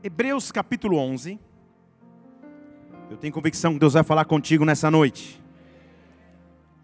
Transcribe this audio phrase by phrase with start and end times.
[0.00, 1.40] Hebreus capítulo 11.
[3.10, 5.42] Eu tenho convicção que Deus vai falar contigo nessa noite.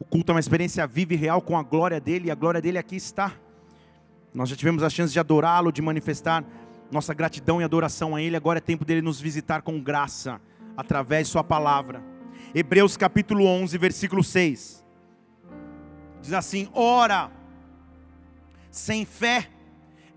[0.00, 2.60] O culto é uma experiência viva e real com a glória dele, e a glória
[2.60, 3.32] dele aqui está.
[4.34, 6.44] Nós já tivemos a chance de adorá-lo, de manifestar
[6.90, 8.36] nossa gratidão e adoração a ele.
[8.36, 10.40] Agora é tempo dele nos visitar com graça,
[10.76, 12.02] através de sua palavra.
[12.52, 14.84] Hebreus capítulo 11, versículo 6.
[16.20, 17.30] Diz assim: Ora,
[18.72, 19.48] sem fé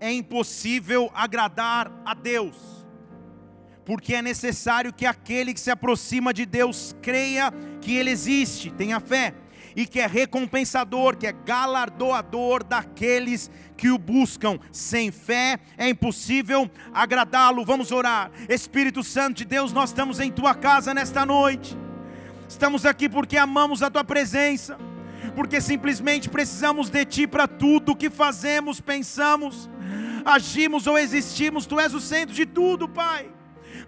[0.00, 2.77] é impossível agradar a Deus
[3.88, 9.00] porque é necessário que aquele que se aproxima de Deus creia que Ele existe, tenha
[9.00, 9.32] fé,
[9.74, 14.58] e que é recompensador, que é galardoador daqueles que o buscam.
[14.70, 17.64] Sem fé é impossível agradá-lo.
[17.64, 18.30] Vamos orar.
[18.46, 21.74] Espírito Santo de Deus, nós estamos em tua casa nesta noite.
[22.46, 24.76] Estamos aqui porque amamos a tua presença,
[25.34, 29.70] porque simplesmente precisamos de ti para tudo que fazemos, pensamos,
[30.26, 31.64] agimos ou existimos.
[31.64, 33.37] Tu és o centro de tudo, Pai.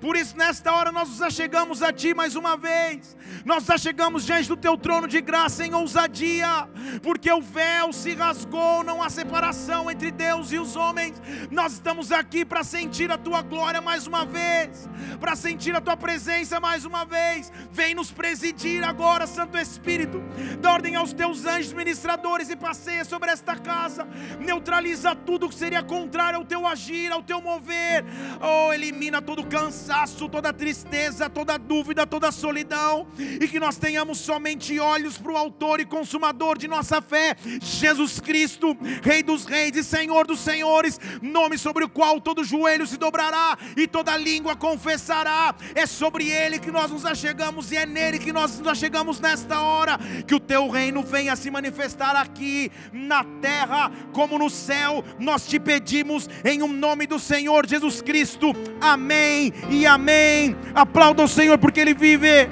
[0.00, 3.14] Por isso, nesta hora, nós nos achegamos a Ti mais uma vez.
[3.44, 6.66] Nós nos achegamos diante do Teu trono de graça em ousadia,
[7.02, 11.20] porque o véu se rasgou, não há separação entre Deus e os homens.
[11.50, 14.88] Nós estamos aqui para sentir a Tua glória mais uma vez,
[15.20, 17.52] para sentir a Tua presença mais uma vez.
[17.70, 20.22] Vem nos presidir agora, Santo Espírito.
[20.60, 24.08] Dá ordem aos Teus anjos ministradores e passeia sobre esta casa.
[24.38, 28.02] Neutraliza tudo que seria contrário ao Teu agir, ao Teu mover.
[28.40, 34.18] Oh, elimina todo cansaço cansaço, toda tristeza, toda dúvida, toda solidão, e que nós tenhamos
[34.18, 39.76] somente olhos para o Autor e Consumador de nossa fé, Jesus Cristo, Rei dos Reis
[39.76, 44.54] e Senhor dos Senhores, nome sobre o qual todo joelho se dobrará e toda língua
[44.54, 45.54] confessará.
[45.74, 49.60] É sobre Ele que nós nos achegamos e é nele que nós nos achegamos nesta
[49.60, 49.98] hora.
[50.24, 55.02] Que o Teu reino venha se manifestar aqui na terra como no céu.
[55.18, 58.52] Nós te pedimos em um nome do Senhor Jesus Cristo.
[58.80, 60.56] Amém e amém.
[60.74, 62.48] Aplauda o Senhor porque Ele vive.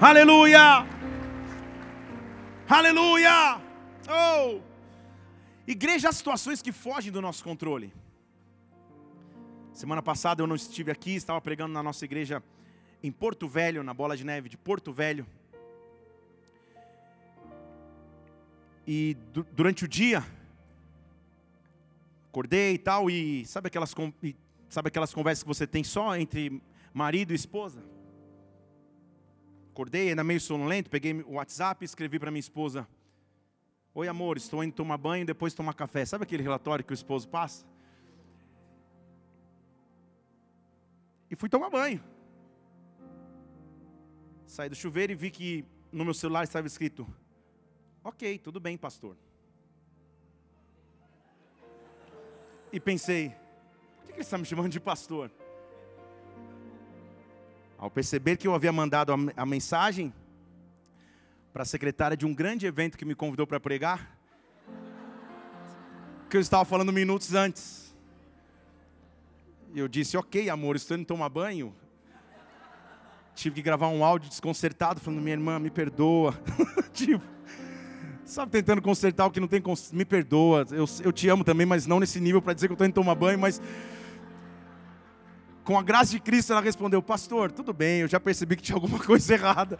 [0.00, 0.86] Aleluia.
[2.68, 3.60] Aleluia.
[4.08, 4.60] Oh.
[5.66, 7.92] Igreja, há situações que fogem do nosso controle.
[9.72, 12.42] Semana passada eu não estive aqui, estava pregando na nossa igreja
[13.02, 15.26] em Porto Velho, na Bola de Neve de Porto Velho.
[18.86, 19.16] E
[19.52, 20.24] durante o dia,
[22.28, 23.94] acordei e tal, e sabe aquelas
[24.70, 26.62] Sabe aquelas conversas que você tem só entre
[26.94, 27.82] marido e esposa?
[29.72, 32.86] Acordei, ainda meio sonolento, peguei o WhatsApp e escrevi para minha esposa:
[33.92, 36.04] Oi, amor, estou indo tomar banho, depois tomar café.
[36.04, 37.66] Sabe aquele relatório que o esposo passa?
[41.28, 42.00] E fui tomar banho.
[44.46, 47.04] Saí do chuveiro e vi que no meu celular estava escrito:
[48.04, 49.16] Ok, tudo bem, pastor.
[52.72, 53.34] E pensei:
[54.20, 55.30] que está me chamando de pastor?
[57.78, 60.12] Ao perceber que eu havia mandado a mensagem
[61.54, 64.14] para a secretária de um grande evento que me convidou para pregar,
[66.28, 67.96] que eu estava falando minutos antes.
[69.72, 71.74] E eu disse, ok, amor, estou indo tomar banho.
[73.34, 76.38] Tive que gravar um áudio desconcertado, falando, minha irmã, me perdoa.
[76.92, 77.24] tipo,
[78.26, 80.66] sabe, tentando consertar o que não tem, me perdoa.
[80.70, 82.92] Eu, eu te amo também, mas não nesse nível para dizer que eu estou indo
[82.92, 83.62] tomar banho, mas
[85.64, 88.76] com a graça de Cristo, ela respondeu: Pastor, tudo bem, eu já percebi que tinha
[88.76, 89.78] alguma coisa errada.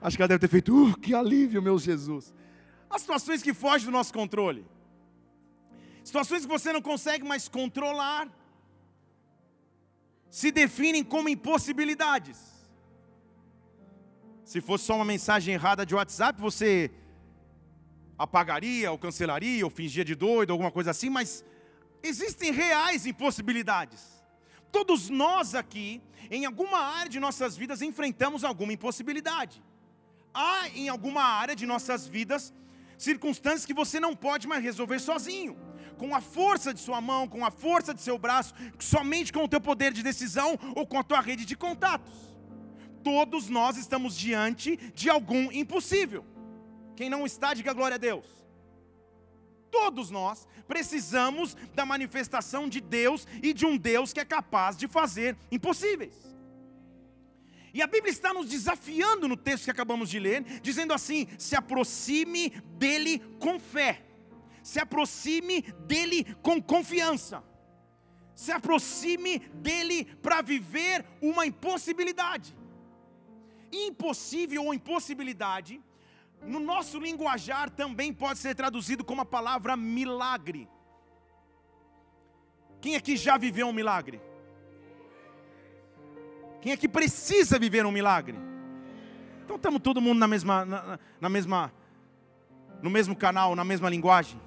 [0.00, 2.32] Acho que ela deve ter feito: uh, Que alívio, meu Jesus.
[2.88, 4.64] As situações que fogem do nosso controle,
[6.04, 8.28] situações que você não consegue mais controlar,
[10.30, 12.38] se definem como impossibilidades.
[14.44, 16.90] Se fosse só uma mensagem errada de WhatsApp, você
[18.18, 21.44] apagaria, ou cancelaria, ou fingia de doido, alguma coisa assim, mas
[22.02, 24.23] existem reais impossibilidades.
[24.74, 29.62] Todos nós aqui, em alguma área de nossas vidas, enfrentamos alguma impossibilidade.
[30.34, 32.52] Há em alguma área de nossas vidas
[32.98, 35.56] circunstâncias que você não pode mais resolver sozinho,
[35.96, 39.48] com a força de sua mão, com a força de seu braço, somente com o
[39.48, 42.12] teu poder de decisão ou com a tua rede de contatos.
[43.04, 46.26] Todos nós estamos diante de algum impossível.
[46.96, 48.43] Quem não está, diga glória a Deus.
[49.74, 54.86] Todos nós precisamos da manifestação de Deus e de um Deus que é capaz de
[54.86, 56.14] fazer impossíveis.
[57.72, 61.56] E a Bíblia está nos desafiando no texto que acabamos de ler, dizendo assim: se
[61.56, 64.00] aproxime dele com fé,
[64.62, 67.42] se aproxime dele com confiança,
[68.32, 72.56] se aproxime dele para viver uma impossibilidade.
[73.72, 75.82] Impossível ou impossibilidade
[76.46, 80.68] no nosso linguajar também pode ser traduzido como a palavra milagre.
[82.80, 84.20] Quem aqui já viveu um milagre?
[86.60, 88.36] Quem é que precisa viver um milagre?
[89.44, 91.72] Então estamos todo mundo na mesma, na, na mesma,
[92.82, 94.40] no mesmo canal, na mesma linguagem.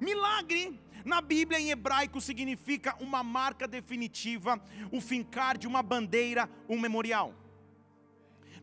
[0.00, 4.60] Milagre na Bíblia, em hebraico, significa uma marca definitiva,
[4.92, 7.32] o fincar de uma bandeira, um memorial.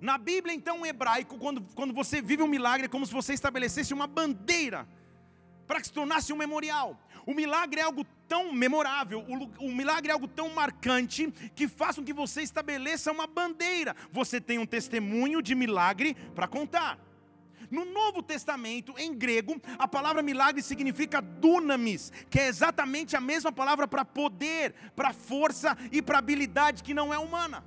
[0.01, 3.33] Na Bíblia, então, em hebraico, quando, quando você vive um milagre, é como se você
[3.33, 4.87] estabelecesse uma bandeira
[5.67, 6.99] para que se tornasse um memorial.
[7.25, 11.95] O milagre é algo tão memorável, o, o, milagre é algo tão marcante que faz
[11.95, 13.95] com que você estabeleça uma bandeira.
[14.11, 16.99] Você tem um testemunho de milagre para contar.
[17.71, 23.51] No Novo Testamento, em grego, a palavra milagre significa dunamis, que é exatamente a mesma
[23.51, 27.63] palavra para poder, para força e para habilidade que não é humana.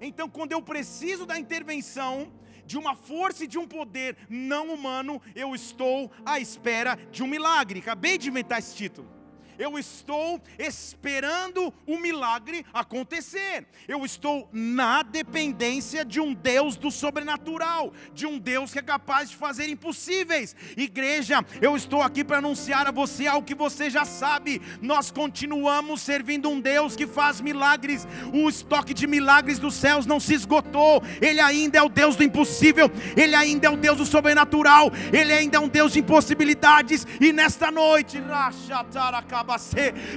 [0.00, 2.32] Então, quando eu preciso da intervenção
[2.64, 7.26] de uma força e de um poder não humano, eu estou à espera de um
[7.26, 7.80] milagre.
[7.80, 9.19] Acabei de inventar esse título
[9.60, 13.66] eu estou esperando o milagre acontecer.
[13.86, 19.28] Eu estou na dependência de um Deus do sobrenatural, de um Deus que é capaz
[19.28, 20.56] de fazer impossíveis.
[20.78, 24.62] Igreja, eu estou aqui para anunciar a você algo que você já sabe.
[24.80, 28.08] Nós continuamos servindo um Deus que faz milagres.
[28.32, 31.02] O estoque de milagres dos céus não se esgotou.
[31.20, 32.90] Ele ainda é o Deus do impossível.
[33.14, 34.90] Ele ainda é o Deus do sobrenatural.
[35.12, 37.06] Ele ainda é um Deus de impossibilidades.
[37.20, 38.18] E nesta noite,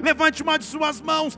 [0.01, 1.37] Levante uma de suas mãos.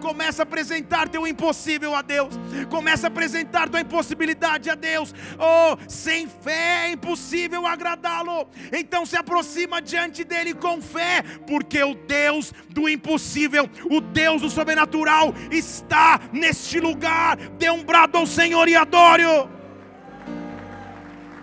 [0.00, 2.34] Começa a apresentar teu impossível a Deus.
[2.70, 5.14] Começa a apresentar tua impossibilidade a Deus.
[5.38, 8.48] Oh, sem fé é impossível agradá-lo.
[8.72, 14.50] Então se aproxima diante dele com fé, porque o Deus do impossível, o Deus do
[14.50, 17.36] sobrenatural está neste lugar.
[17.36, 19.24] Dê um brado ao Senhor e adore.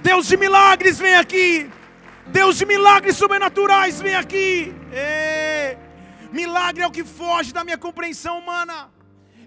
[0.02, 1.70] Deus de milagres, vem aqui.
[2.28, 4.74] Deus de milagres sobrenaturais, vem aqui.
[4.92, 5.51] Ei.
[6.32, 8.90] Milagre é o que foge da minha compreensão humana.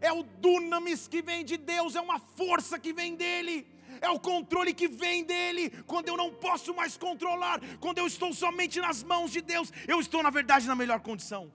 [0.00, 3.66] É o dunamis que vem de Deus, é uma força que vem dele.
[4.02, 5.70] É o controle que vem dele.
[5.86, 9.98] Quando eu não posso mais controlar, quando eu estou somente nas mãos de Deus, eu
[9.98, 11.50] estou na verdade na melhor condição.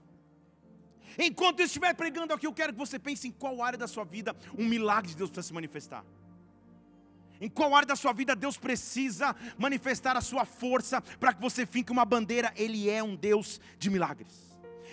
[1.18, 4.06] Enquanto eu estiver pregando aqui, eu quero que você pense em qual área da sua
[4.06, 6.04] vida um milagre de Deus precisa se manifestar.
[7.42, 11.66] Em qual área da sua vida Deus precisa manifestar a sua força para que você
[11.66, 12.52] fique uma bandeira?
[12.56, 14.49] Ele é um Deus de milagres.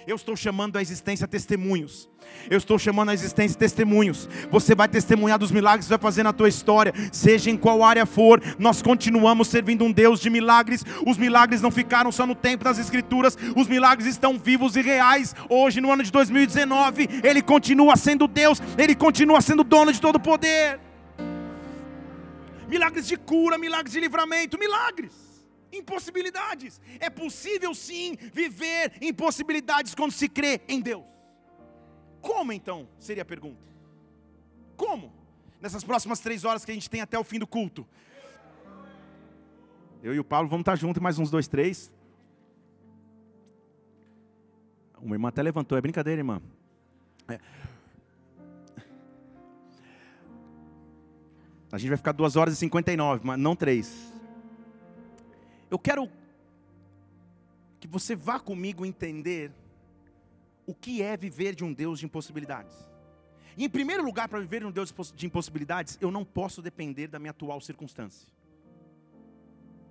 [0.06, 2.08] Eu estou chamando a existência testemunhos.
[2.48, 4.28] Eu estou chamando a existência testemunhos.
[4.52, 8.06] Você vai testemunhar dos milagres que vai fazer na tua história, seja em qual área
[8.06, 8.40] for.
[8.56, 10.84] Nós continuamos servindo um Deus de milagres.
[11.04, 13.36] Os milagres não ficaram só no tempo das Escrituras.
[13.56, 17.08] Os milagres estão vivos e reais hoje, no ano de 2019.
[17.24, 18.62] Ele continua sendo Deus.
[18.78, 20.78] Ele continua sendo dono de todo o poder
[22.68, 25.12] milagres de cura, milagres de livramento, milagres,
[25.78, 26.80] impossibilidades.
[26.98, 31.04] É possível sim viver impossibilidades quando se crê em Deus.
[32.20, 32.88] Como então?
[32.98, 33.64] Seria a pergunta.
[34.76, 35.12] Como?
[35.60, 37.86] Nessas próximas três horas que a gente tem até o fim do culto.
[40.02, 41.92] Eu e o Paulo vamos estar juntos mais uns dois, três.
[45.00, 46.40] Uma irmã até levantou, é brincadeira, irmã.
[47.28, 47.40] É.
[51.70, 54.15] A gente vai ficar 2 horas e 59, mas não 3.
[55.70, 56.10] Eu quero
[57.80, 59.52] que você vá comigo entender
[60.66, 62.74] o que é viver de um Deus de impossibilidades.
[63.56, 67.08] E em primeiro lugar, para viver de um Deus de impossibilidades, eu não posso depender
[67.08, 68.28] da minha atual circunstância.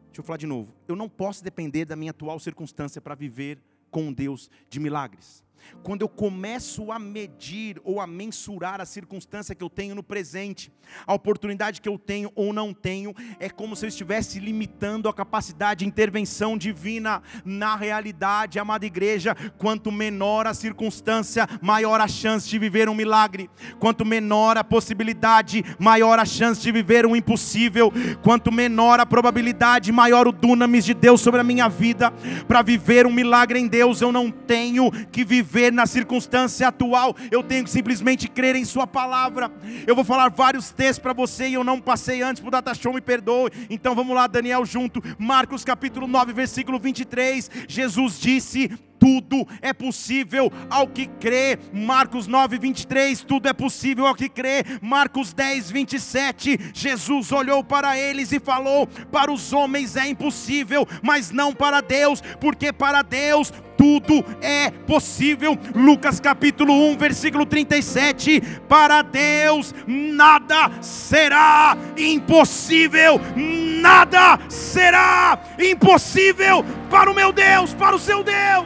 [0.08, 0.74] Deixa eu falar de novo.
[0.88, 5.45] Eu não posso depender da minha atual circunstância para viver com um Deus de milagres.
[5.84, 10.72] Quando eu começo a medir ou a mensurar a circunstância que eu tenho no presente,
[11.06, 15.14] a oportunidade que eu tenho ou não tenho, é como se eu estivesse limitando a
[15.14, 19.36] capacidade de intervenção divina na realidade, amada igreja.
[19.58, 23.50] Quanto menor a circunstância, maior a chance de viver um milagre.
[23.80, 27.92] Quanto menor a possibilidade, maior a chance de viver um impossível.
[28.24, 32.12] Quanto menor a probabilidade, maior o dunamis de Deus sobre a minha vida.
[32.48, 37.16] Para viver um milagre em Deus, eu não tenho que viver viver na circunstância atual,
[37.30, 39.52] eu tenho que simplesmente crer em Sua palavra.
[39.86, 42.74] Eu vou falar vários textos para você e eu não passei antes para o Data
[42.74, 43.52] Show, me perdoe.
[43.70, 45.02] Então vamos lá, Daniel, junto.
[45.18, 47.50] Marcos capítulo 9, versículo 23.
[47.68, 51.60] Jesus disse: tudo é possível ao que crê.
[51.72, 54.64] Marcos 9, 23, tudo é possível ao que crê.
[54.82, 61.30] Marcos 10, 27, Jesus olhou para eles e falou: Para os homens é impossível, mas
[61.30, 65.58] não para Deus, porque para Deus tudo é possível.
[65.74, 68.42] Lucas capítulo 1, versículo 37.
[68.68, 78.24] Para Deus nada será impossível, nada será impossível para o meu Deus, para o seu
[78.24, 78.66] Deus.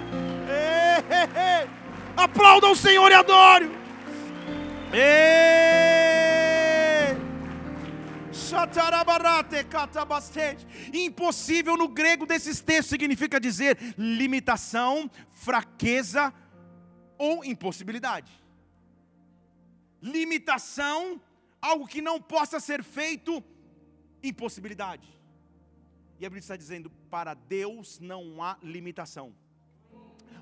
[2.15, 3.69] Aplauda o Senhor e adore.
[4.91, 6.58] Ei!
[10.93, 16.33] Impossível no grego desses textos significa dizer limitação, fraqueza
[17.17, 18.31] ou impossibilidade.
[20.01, 21.21] Limitação,
[21.61, 23.43] algo que não possa ser feito,
[24.23, 25.07] impossibilidade.
[26.19, 29.33] E a Bíblia está dizendo: para Deus não há limitação,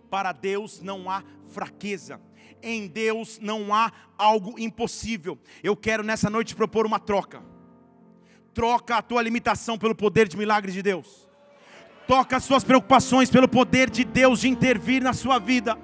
[0.09, 2.21] para Deus não há fraqueza,
[2.61, 5.39] em Deus não há algo impossível.
[5.63, 7.56] Eu quero nessa noite propor uma troca.
[8.57, 11.29] Troca a tua limitação pelo poder de milagres de Deus.
[12.07, 15.77] Toca as suas preocupações pelo poder de Deus de intervir na sua vida.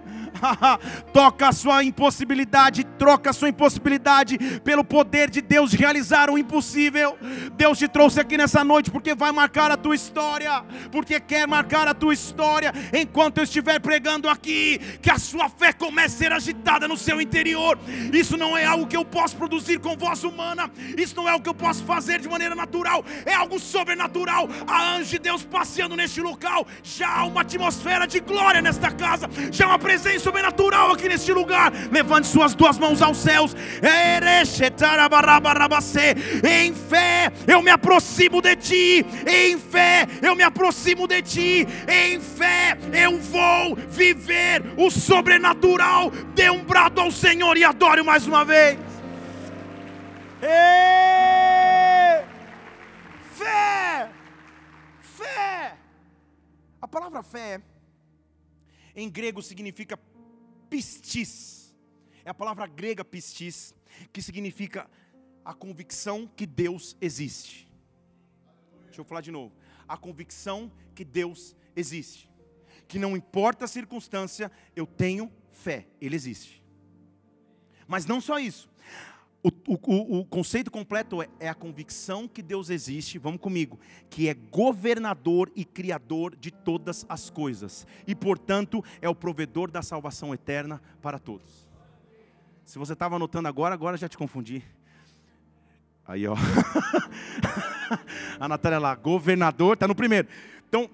[1.14, 6.38] Toca a sua impossibilidade, troca a sua impossibilidade pelo poder de Deus de realizar o
[6.38, 7.18] impossível.
[7.54, 11.88] Deus te trouxe aqui nessa noite porque vai marcar a tua história, porque quer marcar
[11.88, 16.34] a tua história enquanto eu estiver pregando aqui, que a sua fé comece a ser
[16.34, 17.78] agitada no seu interior.
[18.12, 21.44] Isso não é algo que eu posso produzir com voz humana, isso não é algo
[21.44, 24.48] que eu posso fazer de maneira natural, é algo sobrenatural.
[24.68, 29.30] Há anjos de Deus passeando neste local, já há uma atmosfera de glória nesta casa,
[29.52, 31.72] já há uma presença sobrenatural aqui neste lugar.
[31.92, 33.56] Levante suas duas mãos aos céus.
[36.44, 39.06] Em fé eu me aproximo de ti.
[39.28, 41.68] Em fé eu me aproximo de ti.
[41.88, 46.10] Em fé eu vou viver o sobrenatural.
[46.34, 48.80] Dê um brado ao Senhor e adore mais uma vez.
[50.42, 52.26] Fé,
[55.02, 55.78] fé.
[56.82, 57.62] A palavra fé
[58.96, 59.98] em grego significa
[60.74, 61.72] pistis.
[62.26, 63.76] É a palavra grega pistis,
[64.12, 64.90] que significa
[65.46, 67.70] a convicção que Deus existe.
[68.86, 69.54] Deixa eu falar de novo.
[69.88, 72.28] A convicção que Deus existe.
[72.88, 76.64] Que não importa a circunstância, eu tenho fé, Ele existe.
[77.88, 78.68] Mas não só isso.
[79.44, 83.78] O, o, o, conceito completo é, é, a convicção que Deus existe, vamos comigo,
[84.10, 89.82] que é governador e criador de todas as coisas, e portanto é o provedor da
[89.82, 91.70] salvação eterna para todos.
[92.64, 94.64] Se você estava anotando agora, agora já te confundi.
[96.08, 96.36] Aí, ó.
[98.40, 100.30] a Natália lá, governador, está no primeiro.
[100.70, 100.90] Então,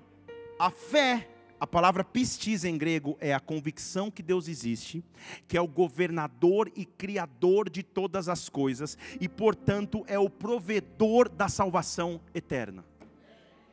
[0.60, 1.28] a fé
[1.60, 5.04] a palavra pistis em grego é a convicção que Deus existe,
[5.48, 11.28] que é o governador e criador de todas as coisas e, portanto, é o provedor
[11.28, 12.86] da salvação eterna.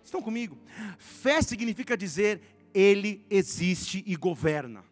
[0.03, 0.59] Estão comigo?
[0.99, 2.41] Fé significa dizer
[2.75, 4.85] ele existe e governa.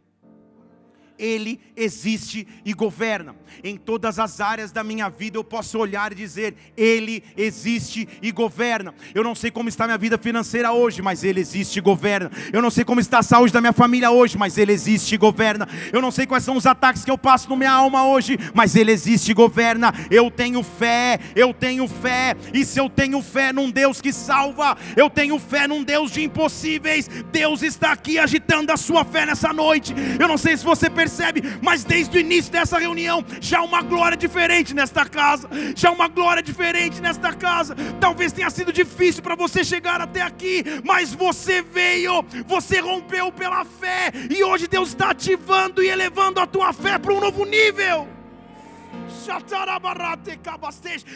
[1.19, 3.37] Ele existe e governa.
[3.63, 8.33] Em todas as áreas da minha vida eu posso olhar e dizer: Ele existe e
[8.33, 8.93] governa.
[9.15, 12.31] Eu não sei como está minha vida financeira hoje, mas Ele existe e governa.
[12.53, 15.19] Eu não sei como está a saúde da minha família hoje, mas Ele existe e
[15.19, 15.69] governa.
[15.93, 18.75] Eu não sei quais são os ataques que eu passo na minha alma hoje, mas
[18.75, 19.95] Ele existe e governa.
[20.11, 22.37] Eu tenho fé, eu tenho fé.
[22.53, 26.25] E se eu tenho fé num Deus que salva, eu tenho fé num Deus de
[26.25, 27.09] impossíveis.
[27.31, 29.95] Deus está aqui agitando a sua fé nessa noite.
[30.19, 33.83] Eu não sei se você percebeu percebe, mas desde o início dessa reunião já uma
[33.83, 37.77] glória diferente nesta casa, já uma glória diferente nesta casa.
[38.01, 43.65] Talvez tenha sido difícil para você chegar até aqui, mas você veio, você rompeu pela
[43.67, 48.09] fé, e hoje Deus está ativando e elevando a tua fé para um novo nível.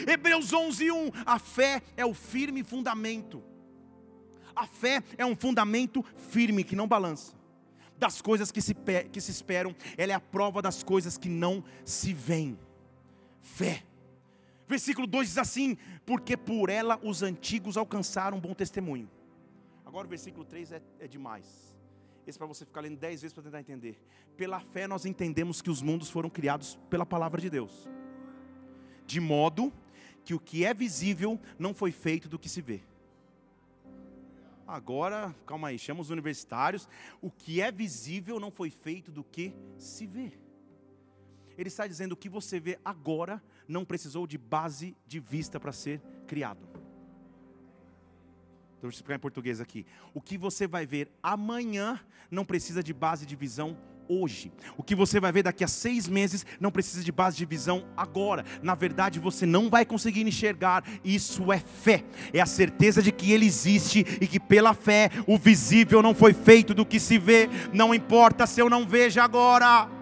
[0.07, 1.11] Hebreus 11, 1.
[1.25, 3.43] A fé é o firme fundamento.
[4.55, 7.38] A fé é um fundamento firme que não balança
[7.99, 8.73] das coisas que se,
[9.11, 12.57] que se esperam, ela é a prova das coisas que não se veem.
[13.41, 13.83] Fé.
[14.65, 19.09] Versículo 2 diz assim: Porque por ela os antigos alcançaram um bom testemunho.
[19.85, 21.75] Agora o versículo 3 é, é demais.
[22.25, 23.99] Esse é para você ficar lendo dez vezes para tentar entender.
[24.37, 27.89] Pela fé nós entendemos que os mundos foram criados pela palavra de Deus.
[29.05, 29.73] De modo
[30.23, 32.81] que o que é visível não foi feito do que se vê.
[34.69, 36.87] Agora, calma aí, chama os universitários.
[37.19, 40.31] O que é visível não foi feito do que se vê.
[41.57, 45.71] Ele está dizendo o que você vê agora não precisou de base de vista para
[45.71, 46.69] ser criado.
[48.77, 49.87] Então, deixa eu explicar em português aqui.
[50.13, 51.99] O que você vai ver amanhã
[52.29, 53.75] não precisa de base de visão
[54.09, 54.51] hoje.
[54.75, 57.85] O que você vai ver daqui a seis meses não precisa de base de visão
[57.95, 58.43] agora.
[58.61, 60.83] Na verdade, você não vai conseguir enxergar.
[61.05, 62.03] Isso é fé.
[62.33, 66.33] É a certeza de que Ele existe e que pela fé o visível não foi
[66.33, 67.47] feito do que se vê.
[67.71, 69.98] Não importa se eu não vejo agora.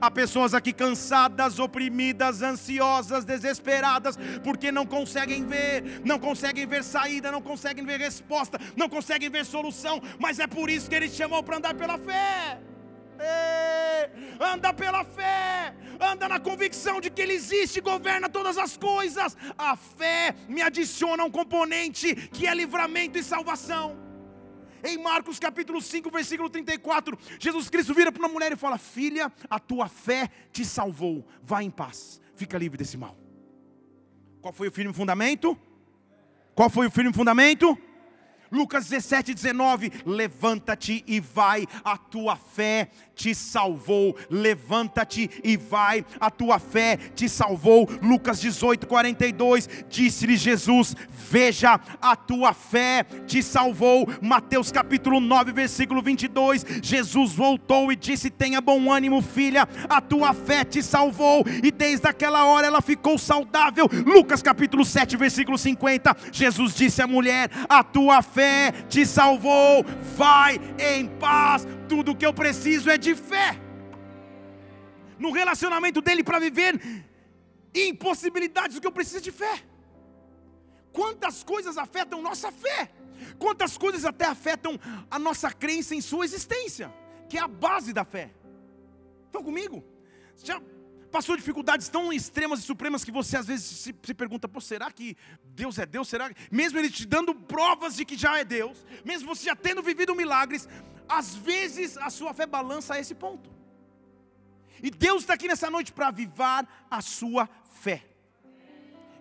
[0.00, 7.30] Há pessoas aqui cansadas, oprimidas, ansiosas, desesperadas, porque não conseguem ver, não conseguem ver saída,
[7.30, 11.16] não conseguem ver resposta, não conseguem ver solução, mas é por isso que Ele te
[11.16, 12.60] chamou para andar pela fé.
[14.40, 19.36] Anda pela fé, anda na convicção de que Ele existe e governa todas as coisas.
[19.56, 24.01] A fé me adiciona um componente que é livramento e salvação.
[24.84, 29.32] Em Marcos capítulo 5, versículo 34, Jesus Cristo vira para uma mulher e fala: Filha,
[29.48, 33.16] a tua fé te salvou, vá em paz, fica livre desse mal.
[34.40, 35.56] Qual foi o firme fundamento?
[36.54, 37.78] Qual foi o firme fundamento?
[38.52, 44.14] Lucas 17, 19: Levanta-te e vai, a tua fé te salvou.
[44.28, 47.88] Levanta-te e vai, a tua fé te salvou.
[48.02, 54.06] Lucas 18, 42: Disse-lhe Jesus: Veja, a tua fé te salvou.
[54.20, 60.34] Mateus capítulo 9, versículo 22: Jesus voltou e disse: Tenha bom ânimo, filha, a tua
[60.34, 61.42] fé te salvou.
[61.62, 63.88] E desde aquela hora ela ficou saudável.
[64.04, 69.84] Lucas capítulo 7, versículo 50: Jesus disse à mulher: A tua fé fé te salvou.
[70.16, 71.66] Vai em paz.
[71.88, 73.58] Tudo que eu preciso é de fé.
[75.18, 76.72] No relacionamento dele para viver
[77.74, 79.54] impossibilidades, o que eu preciso é de fé.
[80.92, 82.90] Quantas coisas afetam nossa fé?
[83.38, 84.78] Quantas coisas até afetam
[85.10, 86.92] a nossa crença em sua existência,
[87.28, 88.30] que é a base da fé.
[89.26, 89.82] Estão comigo?
[90.42, 90.60] Já
[91.12, 94.90] passou dificuldades tão extremas e supremas que você às vezes se, se pergunta: Pô, será
[94.90, 96.08] que Deus é Deus?
[96.08, 99.54] Será que, mesmo Ele te dando provas de que já é Deus, mesmo você já
[99.54, 100.68] tendo vivido milagres,
[101.08, 103.50] às vezes a sua fé balança a esse ponto.
[104.82, 107.48] E Deus está aqui nessa noite para avivar a sua
[107.80, 108.04] fé.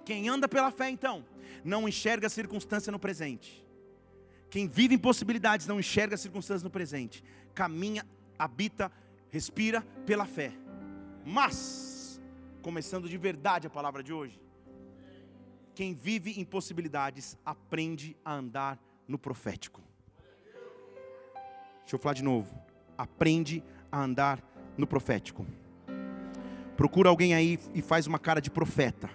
[0.04, 1.24] Quem anda pela fé, então,
[1.64, 3.64] não enxerga a circunstância no presente.
[4.50, 7.24] Quem vive em possibilidades não enxerga as circunstâncias no presente.
[7.54, 8.06] Caminha,
[8.40, 8.92] habita,
[9.30, 10.52] respira pela fé.
[11.26, 12.22] Mas,
[12.62, 14.42] começando de verdade a palavra de hoje,
[15.74, 19.82] quem vive impossibilidades aprende a andar no profético.
[21.82, 22.54] Deixa eu falar de novo.
[22.98, 24.42] Aprende a andar
[24.78, 25.46] no profético.
[26.76, 29.10] Procura alguém aí e faz uma cara de profeta.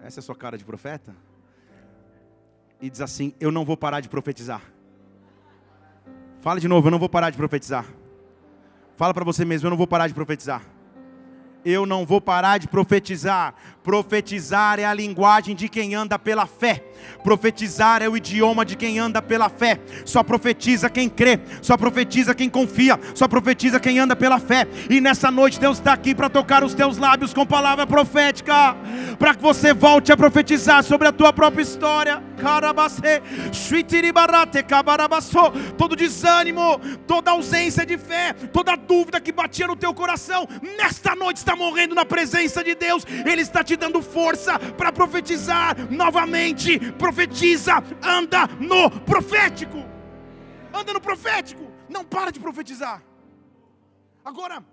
[0.00, 1.14] Essa é a sua cara de profeta?
[2.80, 4.62] E diz assim: Eu não vou parar de profetizar.
[6.40, 7.84] Fala de novo: Eu não vou parar de profetizar.
[8.98, 10.60] Fala para você mesmo, eu não vou parar de profetizar.
[11.64, 13.54] Eu não vou parar de profetizar.
[13.82, 16.84] Profetizar é a linguagem de quem anda pela fé.
[17.24, 19.80] Profetizar é o idioma de quem anda pela fé.
[20.04, 24.68] Só profetiza quem crê, só profetiza quem confia, só profetiza quem anda pela fé.
[24.90, 28.76] E nessa noite Deus está aqui para tocar os teus lábios com palavra profética,
[29.18, 32.22] para que você volte a profetizar sobre a tua própria história.
[35.76, 41.38] Todo desânimo, toda ausência de fé, toda dúvida que batia no teu coração, nesta noite
[41.38, 43.04] está morrendo na presença de Deus.
[43.30, 46.78] Ele está te dando força para profetizar novamente.
[46.92, 49.78] Profetiza, anda no profético.
[50.72, 51.70] Anda no profético.
[51.88, 53.02] Não para de profetizar.
[54.24, 54.64] Agora,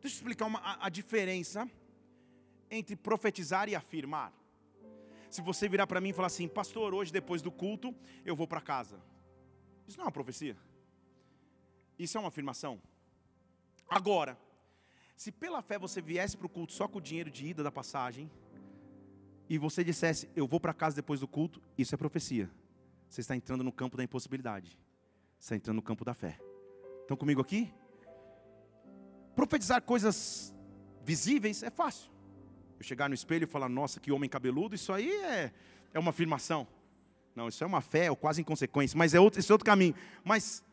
[0.00, 1.68] deixa eu explicar uma, a, a diferença
[2.70, 4.32] entre profetizar e afirmar.
[5.30, 8.46] Se você virar para mim e falar assim, pastor, hoje depois do culto eu vou
[8.46, 9.00] para casa.
[9.86, 10.56] Isso não é uma profecia.
[11.98, 12.80] Isso é uma afirmação.
[13.88, 14.38] Agora,
[15.16, 17.70] se pela fé você viesse para o culto só com o dinheiro de ida da
[17.70, 18.30] passagem,
[19.48, 22.50] e você dissesse, eu vou para casa depois do culto, isso é profecia.
[23.08, 24.78] Você está entrando no campo da impossibilidade.
[25.38, 26.40] Você está entrando no campo da fé.
[27.02, 27.72] Estão comigo aqui?
[29.36, 30.54] Profetizar coisas
[31.04, 32.10] visíveis é fácil.
[32.78, 35.52] Eu chegar no espelho e falar, nossa, que homem cabeludo, isso aí é,
[35.92, 36.66] é uma afirmação.
[37.36, 39.94] Não, isso é uma fé, ou quase inconsequência, mas é outro, esse é outro caminho.
[40.24, 40.64] Mas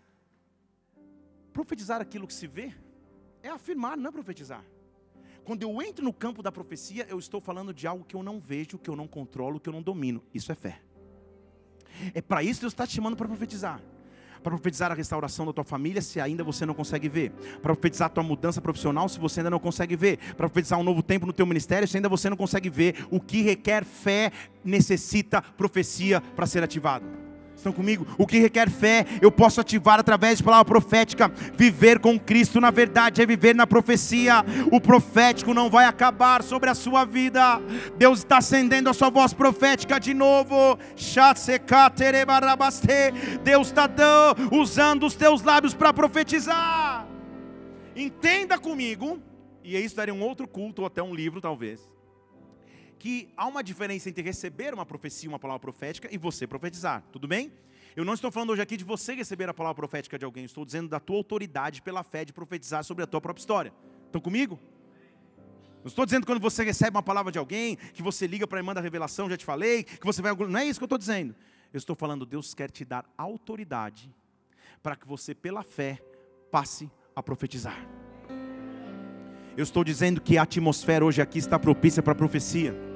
[1.52, 2.74] profetizar aquilo que se vê
[3.44, 4.64] é afirmar, não é profetizar.
[5.44, 8.40] Quando eu entro no campo da profecia, eu estou falando de algo que eu não
[8.40, 10.22] vejo, que eu não controlo, que eu não domino.
[10.34, 10.82] Isso é fé.
[12.14, 13.82] É para isso que Deus está te chamando para profetizar.
[14.42, 17.32] Para profetizar a restauração da tua família, se ainda você não consegue ver.
[17.62, 20.18] Para profetizar a tua mudança profissional, se você ainda não consegue ver.
[20.18, 23.06] Para profetizar um novo tempo no teu ministério, se ainda você não consegue ver.
[23.12, 24.32] O que requer fé
[24.64, 27.31] necessita profecia para ser ativado.
[27.62, 28.08] Estão comigo?
[28.18, 31.32] O que requer fé, eu posso ativar através de palavra profética.
[31.56, 34.44] Viver com Cristo, na verdade, é viver na profecia.
[34.72, 37.62] O profético não vai acabar sobre a sua vida.
[38.00, 40.80] Deus está acendendo a sua voz profética de novo.
[43.44, 43.88] Deus está
[44.52, 47.06] usando os teus lábios para profetizar.
[47.96, 49.22] Entenda comigo,
[49.64, 51.91] e isso daria um outro culto ou até um livro, talvez
[53.02, 57.28] que há uma diferença entre receber uma profecia, uma palavra profética e você profetizar, tudo
[57.28, 57.52] bem?
[57.96, 60.64] Eu não estou falando hoje aqui de você receber a palavra profética de alguém, estou
[60.64, 63.74] dizendo da tua autoridade pela fé de profetizar sobre a tua própria história.
[64.06, 64.60] Estão comigo?
[65.80, 68.62] Não estou dizendo quando você recebe uma palavra de alguém, que você liga para a
[68.62, 70.36] irmã da revelação, já te falei, que você vai.
[70.36, 71.36] Não é isso que eu estou dizendo.
[71.74, 74.14] Eu estou falando, Deus quer te dar autoridade
[74.84, 76.00] para que você, pela fé,
[76.52, 77.84] passe a profetizar.
[79.58, 82.91] Eu estou dizendo que a atmosfera hoje aqui está propícia para a profecia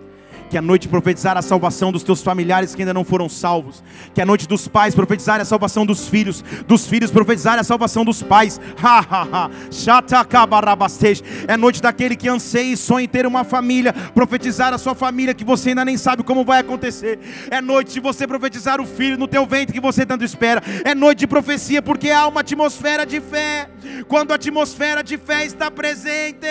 [0.49, 4.21] que a noite profetizar a salvação dos teus familiares que ainda não foram salvos, que
[4.21, 8.21] a noite dos pais profetizar a salvação dos filhos, dos filhos profetizar a salvação dos
[8.21, 8.59] pais.
[8.81, 9.49] Ha ha ha.
[11.47, 15.33] É noite daquele que anseia e sonha em ter uma família, profetizar a sua família
[15.33, 17.19] que você ainda nem sabe como vai acontecer.
[17.49, 20.61] É noite de você profetizar o filho no teu ventre que você tanto espera.
[20.83, 23.69] É noite de profecia porque há uma atmosfera de fé.
[24.07, 26.47] Quando a atmosfera de fé está presente,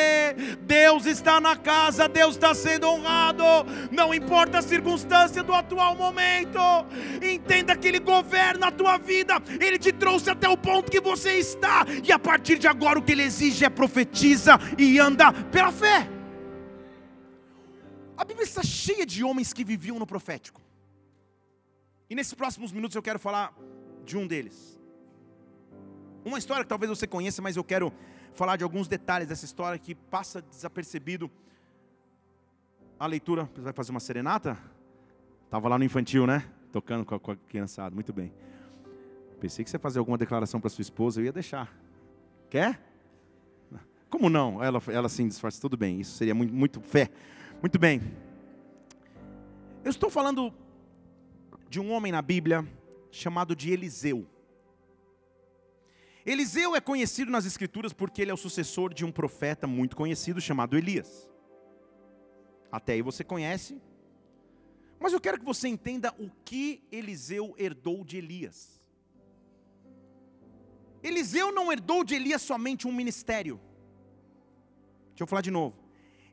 [0.60, 3.44] Deus está na casa, Deus está sendo honrado
[3.90, 6.58] não importa a circunstância do atual momento,
[7.22, 11.38] entenda que Ele governa a tua vida, Ele te trouxe até o ponto que você
[11.38, 15.72] está, e a partir de agora o que Ele exige é profetiza e anda pela
[15.72, 16.08] fé.
[18.16, 20.60] A Bíblia está cheia de homens que viviam no profético,
[22.08, 23.52] e nesses próximos minutos eu quero falar
[24.04, 24.78] de um deles.
[26.24, 27.92] Uma história que talvez você conheça, mas eu quero
[28.32, 31.30] falar de alguns detalhes dessa história que passa desapercebido
[32.98, 34.58] a leitura, você vai fazer uma serenata?
[35.44, 36.44] Estava lá no infantil, né?
[36.72, 38.32] Tocando com a, com a criançada, muito bem.
[39.40, 41.72] Pensei que você ia fazer alguma declaração para sua esposa, eu ia deixar.
[42.48, 42.80] Quer?
[44.08, 44.62] Como não?
[44.62, 47.10] Ela, ela sim disfarça, tudo bem, isso seria muito, muito fé.
[47.60, 48.00] Muito bem.
[49.84, 50.52] Eu estou falando
[51.68, 52.66] de um homem na Bíblia
[53.10, 54.26] chamado de Eliseu.
[56.24, 60.40] Eliseu é conhecido nas Escrituras porque ele é o sucessor de um profeta muito conhecido
[60.40, 61.28] chamado Elias.
[62.74, 63.80] Até aí você conhece.
[64.98, 68.82] Mas eu quero que você entenda o que Eliseu herdou de Elias.
[71.00, 73.60] Eliseu não herdou de Elias somente um ministério.
[75.10, 75.76] Deixa eu falar de novo.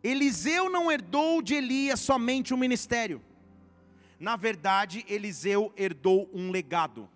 [0.04, 3.22] Eliseu não herdou de Elias somente um ministério.
[4.20, 7.08] Na verdade, Eliseu herdou um legado.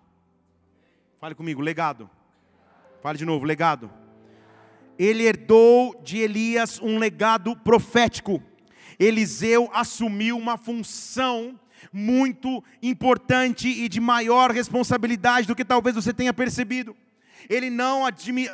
[1.18, 2.08] Fale comigo, legado.
[3.02, 3.90] Fale de novo, legado.
[4.96, 8.40] Ele herdou de Elias um legado profético.
[8.98, 11.58] Eliseu assumiu uma função
[11.92, 16.96] muito importante e de maior responsabilidade do que talvez você tenha percebido.
[17.48, 18.04] Ele não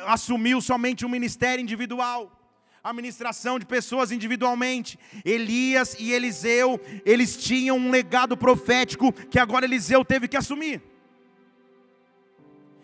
[0.07, 2.39] assumiu somente um ministério individual,
[2.83, 4.99] a ministração de pessoas individualmente.
[5.23, 10.81] Elias e Eliseu, eles tinham um legado profético que agora Eliseu teve que assumir.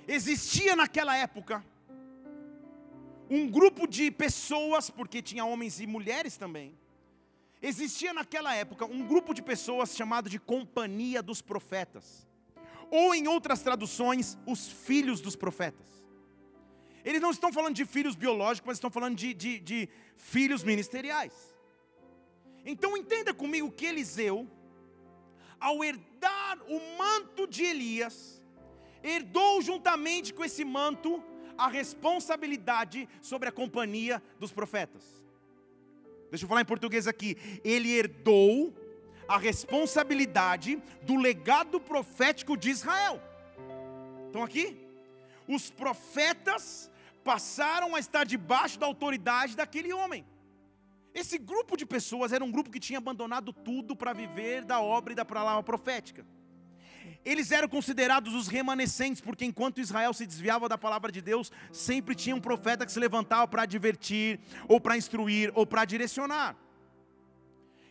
[0.08, 1.64] Existia naquela época
[3.30, 6.74] um grupo de pessoas, porque tinha homens e mulheres também,
[7.62, 12.28] Existia naquela época um grupo de pessoas chamado de Companhia dos Profetas,
[12.90, 15.88] ou em outras traduções, os filhos dos profetas.
[17.04, 21.34] Eles não estão falando de filhos biológicos, mas estão falando de, de, de filhos ministeriais.
[22.66, 24.48] Então entenda comigo que Eliseu,
[25.60, 28.42] ao herdar o manto de Elias,
[29.04, 31.24] herdou juntamente com esse manto
[31.58, 35.19] a responsabilidade sobre a companhia dos profetas.
[36.30, 37.38] Deixa eu falar em português aqui.
[37.64, 38.74] Ele herdou
[39.28, 43.22] a responsabilidade do legado profético de Israel.
[44.28, 44.78] Estão aqui?
[45.48, 46.92] Os profetas
[47.24, 50.26] passaram a estar debaixo da autoridade daquele homem.
[51.14, 55.14] Esse grupo de pessoas era um grupo que tinha abandonado tudo para viver da obra
[55.14, 56.26] e da palavra profética.
[57.26, 62.16] Eles eram considerados os remanescentes, porque enquanto Israel se desviava da palavra de Deus, sempre
[62.16, 66.56] tinha um profeta que se levantava para advertir, ou para instruir, ou para direcionar.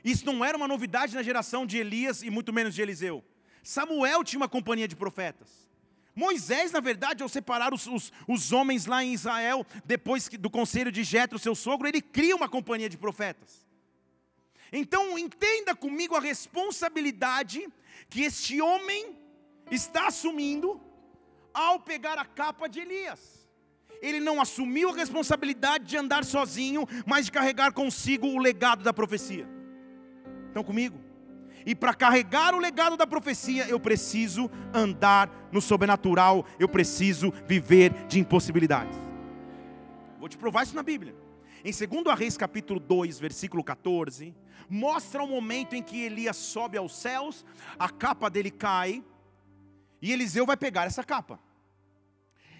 [0.02, 3.22] Isso não era uma novidade na geração de Elias e muito menos de Eliseu.
[3.62, 5.68] Samuel tinha uma companhia de profetas.
[6.14, 10.90] Moisés, na verdade, ao separar os, os, os homens lá em Israel, depois do conselho
[10.90, 13.67] de Jetro, seu sogro, ele cria uma companhia de profetas.
[14.72, 17.66] Então entenda comigo a responsabilidade
[18.08, 19.16] que este homem
[19.70, 20.80] está assumindo
[21.52, 23.48] ao pegar a capa de Elias.
[24.00, 28.92] Ele não assumiu a responsabilidade de andar sozinho, mas de carregar consigo o legado da
[28.92, 29.48] profecia.
[30.46, 30.98] Estão comigo?
[31.66, 37.92] E para carregar o legado da profecia, eu preciso andar no sobrenatural, eu preciso viver
[38.06, 38.96] de impossibilidades.
[40.18, 41.14] Vou te provar isso na Bíblia.
[41.64, 44.34] Em 2 Reis capítulo 2, versículo 14,
[44.68, 47.44] mostra o momento em que Elias sobe aos céus,
[47.78, 49.04] a capa dele cai,
[50.00, 51.40] e Eliseu vai pegar essa capa.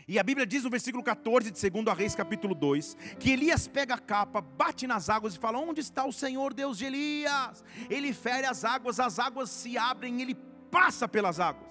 [0.09, 3.95] E a Bíblia diz no versículo 14 de 2 Reis, capítulo 2, que Elias pega
[3.95, 7.63] a capa, bate nas águas e fala: Onde está o Senhor Deus de Elias?
[7.91, 10.35] Ele fere as águas, as águas se abrem, ele
[10.71, 11.71] passa pelas águas.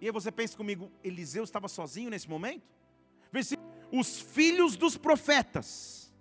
[0.00, 2.77] E aí você pensa comigo: Eliseu estava sozinho nesse momento?
[3.90, 6.12] Os filhos dos profetas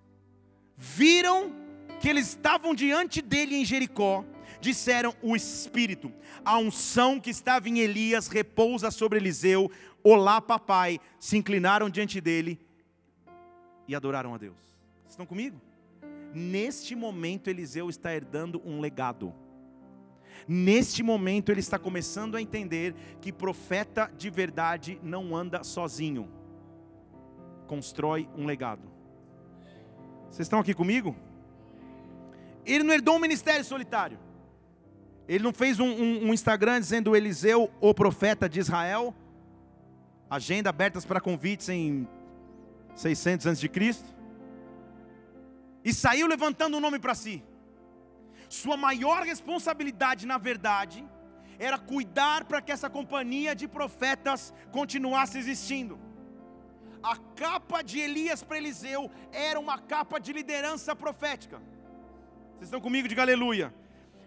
[0.76, 1.52] viram
[2.00, 4.24] que eles estavam diante dele em Jericó,
[4.62, 6.12] disseram o Espírito,
[6.46, 9.70] a unção que estava em Elias repousa sobre Eliseu,
[10.04, 12.60] olá papai, se inclinaram diante dele
[13.88, 14.58] e adoraram a Deus.
[15.08, 15.60] Estão comigo?
[16.34, 19.34] Neste momento, Eliseu está herdando um legado.
[20.48, 26.30] Neste momento, ele está começando a entender que profeta de verdade não anda sozinho,
[27.68, 28.90] constrói um legado.
[30.30, 31.16] Vocês estão aqui comigo?
[32.66, 34.20] Ele não herdou um ministério solitário.
[35.28, 39.14] Ele não fez um, um, um Instagram dizendo Eliseu, o profeta de Israel.
[40.30, 42.08] Agenda abertas para convites em
[42.96, 44.16] 600 antes de Cristo.
[45.84, 47.44] E saiu levantando o um nome para si.
[48.50, 51.06] Sua maior responsabilidade, na verdade,
[51.60, 56.07] era cuidar para que essa companhia de profetas continuasse existindo.
[57.08, 61.58] A capa de Elias para Eliseu era uma capa de liderança profética.
[62.56, 63.08] Vocês estão comigo?
[63.08, 63.74] Diga aleluia.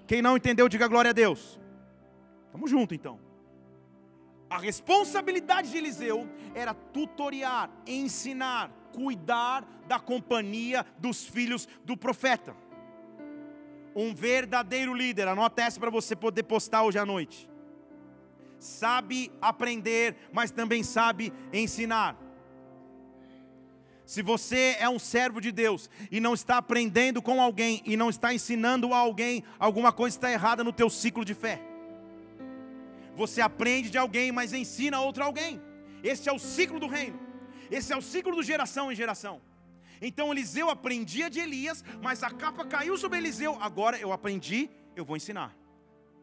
[0.07, 1.61] Quem não entendeu, diga glória a Deus.
[2.47, 3.21] Estamos juntos então.
[4.49, 12.57] A responsabilidade de Eliseu era tutoriar, ensinar, cuidar da companhia dos filhos do profeta.
[13.95, 17.47] Um verdadeiro líder, anota essa para você poder postar hoje à noite.
[18.59, 22.30] Sabe aprender, mas também sabe ensinar.
[24.11, 28.11] Se você é um servo de Deus e não está aprendendo com alguém e não
[28.11, 31.63] está ensinando a alguém, alguma coisa está errada no teu ciclo de fé.
[33.15, 35.63] Você aprende de alguém, mas ensina outro alguém.
[36.03, 37.21] Esse é o ciclo do reino.
[37.71, 39.41] Esse é o ciclo de geração em geração.
[40.03, 43.59] Então Eliseu aprendia de Elias, mas a capa caiu sobre Eliseu.
[43.61, 45.57] Agora eu aprendi, eu vou ensinar.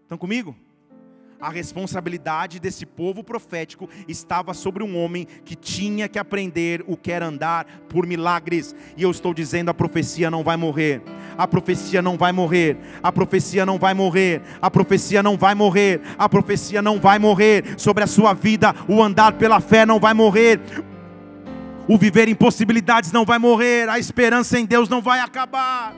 [0.03, 0.53] Estão comigo?
[1.39, 7.11] A responsabilidade desse povo profético estava sobre um homem que tinha que aprender o que
[7.11, 8.75] era andar por milagres.
[8.95, 11.01] E eu estou dizendo: a profecia não vai morrer.
[11.37, 12.77] A profecia não vai morrer.
[13.03, 14.41] A profecia não vai morrer.
[14.61, 16.01] A profecia não vai morrer.
[16.17, 18.73] A profecia não vai morrer sobre a sua vida.
[18.87, 20.59] O andar pela fé não vai morrer.
[21.87, 23.87] O viver em possibilidades não vai morrer.
[23.87, 25.95] A esperança em Deus não vai acabar.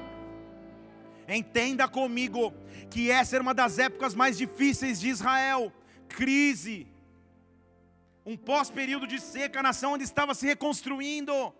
[1.27, 2.53] Entenda comigo
[2.89, 5.71] que essa era uma das épocas mais difíceis de Israel
[6.07, 6.87] crise,
[8.25, 11.53] um pós-período de seca, a nação onde estava se reconstruindo.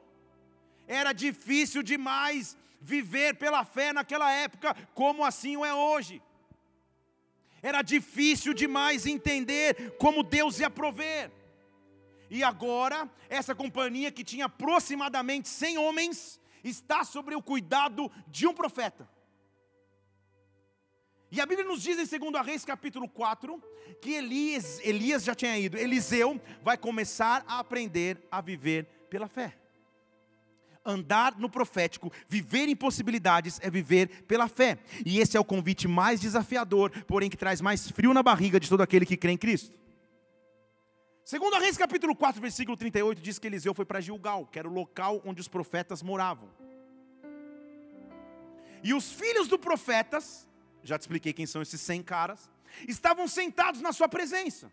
[0.88, 6.22] Era difícil demais viver pela fé naquela época, como assim o é hoje.
[7.62, 11.32] Era difícil demais entender como Deus ia prover.
[12.30, 18.54] E agora, essa companhia que tinha aproximadamente 100 homens, está sobre o cuidado de um
[18.54, 19.10] profeta.
[21.32, 23.62] E a Bíblia nos diz em 2 Reis capítulo 4
[24.02, 29.56] que Elias, Elias já tinha ido, Eliseu vai começar a aprender a viver pela fé.
[30.84, 34.80] Andar no profético, viver em possibilidades é viver pela fé.
[35.06, 38.68] E esse é o convite mais desafiador, porém que traz mais frio na barriga de
[38.68, 39.78] todo aquele que crê em Cristo.
[41.24, 44.74] Segundo Reis capítulo 4, versículo 38 diz que Eliseu foi para Gilgal, que era o
[44.74, 46.50] local onde os profetas moravam.
[48.84, 50.49] E os filhos dos profetas
[50.84, 52.50] já te expliquei quem são esses 100 caras,
[52.88, 54.72] estavam sentados na sua presença,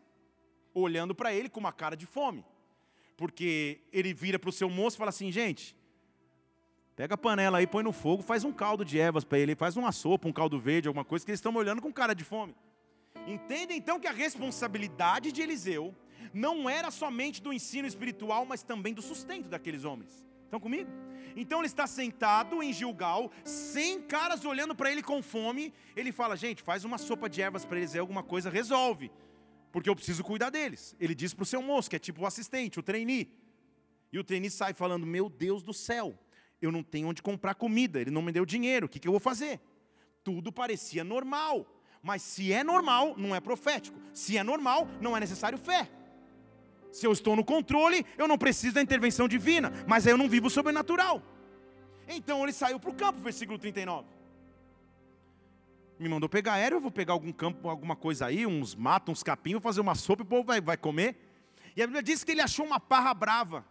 [0.75, 2.45] olhando para ele com uma cara de fome.
[3.17, 5.75] Porque ele vira para o seu moço e fala assim: gente,
[6.95, 9.77] pega a panela aí, põe no fogo, faz um caldo de ervas para ele, faz
[9.77, 12.55] uma sopa, um caldo verde, alguma coisa, que eles estão olhando com cara de fome.
[13.27, 15.95] Entenda então que a responsabilidade de Eliseu
[16.33, 20.25] não era somente do ensino espiritual, mas também do sustento daqueles homens.
[20.47, 20.89] Estão comigo?
[21.37, 25.75] Então ele está sentado em Gilgal, sem caras olhando para ele com fome.
[25.95, 29.11] Ele fala: gente, faz uma sopa de ervas para eles aí, alguma coisa, resolve.
[29.73, 30.97] Porque eu preciso cuidar deles.
[30.99, 33.31] Ele diz para o seu moço, que é tipo o assistente, o trainee.
[34.13, 36.19] E o trainee sai falando: Meu Deus do céu,
[36.63, 39.13] eu não tenho onde comprar comida, ele não me deu dinheiro, o que, que eu
[39.13, 39.61] vou fazer?
[40.25, 41.67] Tudo parecia normal.
[42.03, 43.99] Mas se é normal, não é profético.
[44.15, 45.91] Se é normal, não é necessário fé.
[46.97, 50.31] Se eu estou no controle, eu não preciso da intervenção divina, mas aí eu não
[50.31, 51.23] vivo sobrenatural.
[52.09, 54.09] Então ele saiu para o campo, versículo 39.
[55.99, 59.23] Me mandou pegar aéreo, eu vou pegar algum campo, alguma coisa aí, uns matos, uns
[59.23, 61.17] capinhos, fazer uma sopa e o povo vai, vai comer.
[61.77, 63.63] E a Bíblia diz que ele achou uma parra brava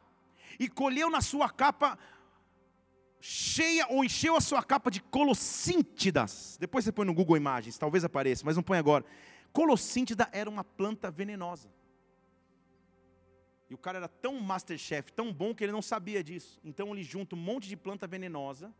[0.60, 1.98] e colheu na sua capa
[3.20, 6.58] cheia ou encheu a sua capa de colossíntidas.
[6.60, 9.04] Depois você põe no Google Imagens, talvez apareça, mas não põe agora.
[9.52, 11.72] Colossíntida era uma planta venenosa.
[13.76, 16.60] O cara era tão masterchef, tão bom que ele não sabia disso.
[16.64, 18.74] Então ele junta um monte de planta venenosa,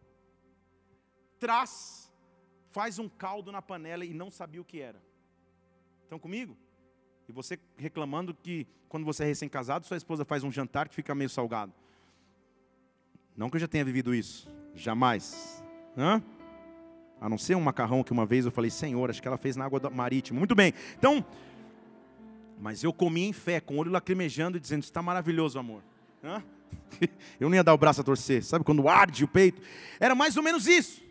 [1.40, 2.12] traz,
[2.72, 5.02] faz um caldo na panela e não sabia o que era.
[6.04, 6.58] Estão comigo?
[7.28, 11.14] E você reclamando que quando você é recém-casado, sua esposa faz um jantar que fica
[11.14, 11.74] meio salgado.
[13.36, 15.62] Não que eu já tenha vivido isso, jamais.
[15.98, 16.24] Hã?
[17.20, 19.58] A não ser um macarrão que uma vez eu falei, Senhor, acho que ela fez
[19.58, 20.40] na água marítima.
[20.40, 20.74] Muito bem.
[20.98, 21.26] Então,
[22.60, 25.84] mas eu comi em fé, com o olho lacrimejando e dizendo: Está maravilhoso, amor.
[26.24, 26.44] Hã?
[27.40, 29.62] Eu não ia dar o braço a torcer, sabe quando arde o peito?
[30.00, 31.04] Era mais ou menos isso.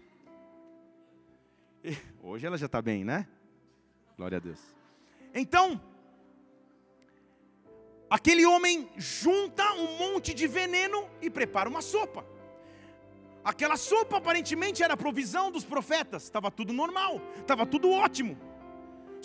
[2.23, 3.27] Hoje ela já está bem, né?
[4.17, 4.59] Glória a Deus.
[5.35, 5.81] Então,
[8.09, 12.25] aquele homem junta um monte de veneno e prepara uma sopa.
[13.45, 18.39] Aquela sopa aparentemente era a provisão dos profetas, estava tudo normal, estava tudo ótimo.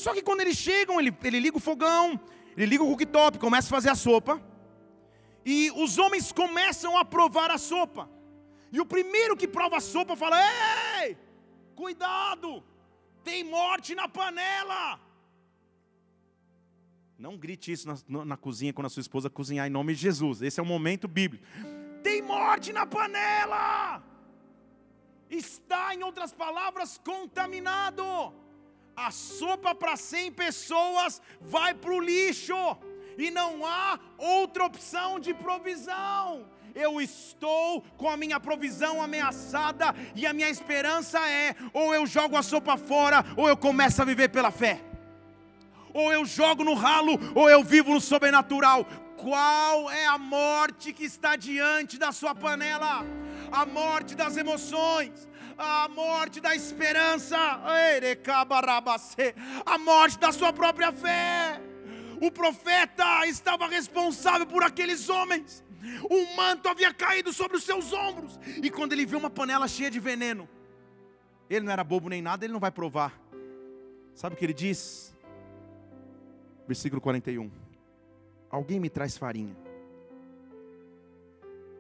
[0.03, 2.17] Só que quando eles chegam, ele, ele liga o fogão,
[2.55, 4.41] ele liga o cooktop, começa a fazer a sopa,
[5.45, 8.09] e os homens começam a provar a sopa.
[8.71, 10.38] E o primeiro que prova a sopa fala:
[11.01, 11.17] Ei,
[11.75, 12.63] cuidado,
[13.25, 15.01] tem morte na panela.
[17.17, 20.41] Não grite isso na, na, cozinha quando a sua esposa cozinhar em nome de Jesus.
[20.41, 21.43] Esse é o momento bíblico.
[22.01, 24.01] Tem morte na panela.
[25.29, 28.05] Está, em outras palavras, contaminado.
[29.05, 32.77] A sopa para 100 pessoas vai para o lixo.
[33.17, 40.25] E não há outra opção de provisão eu estou com a minha provisão ameaçada, e
[40.25, 44.29] a minha esperança é: ou eu jogo a sopa fora, ou eu começo a viver
[44.29, 44.81] pela fé.
[45.93, 48.85] Ou eu jogo no ralo, ou eu vivo no sobrenatural.
[49.17, 53.05] Qual é a morte que está diante da sua panela?
[53.51, 55.27] A morte das emoções,
[55.60, 57.38] a morte da esperança,
[59.65, 61.62] a morte da sua própria fé.
[62.22, 65.63] O profeta estava responsável por aqueles homens
[66.10, 68.39] um manto havia caído sobre os seus ombros.
[68.62, 70.48] E quando ele viu uma panela cheia de veneno,
[71.50, 73.19] ele não era bobo nem nada, ele não vai provar.
[74.13, 75.15] Sabe o que ele diz?
[76.67, 77.50] Versículo 41.
[78.50, 79.56] Alguém me traz farinha.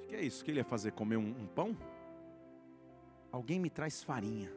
[0.03, 0.41] O que é isso?
[0.41, 0.91] O que ele ia fazer?
[0.91, 1.77] Comer um, um pão?
[3.31, 4.51] Alguém me traz farinha.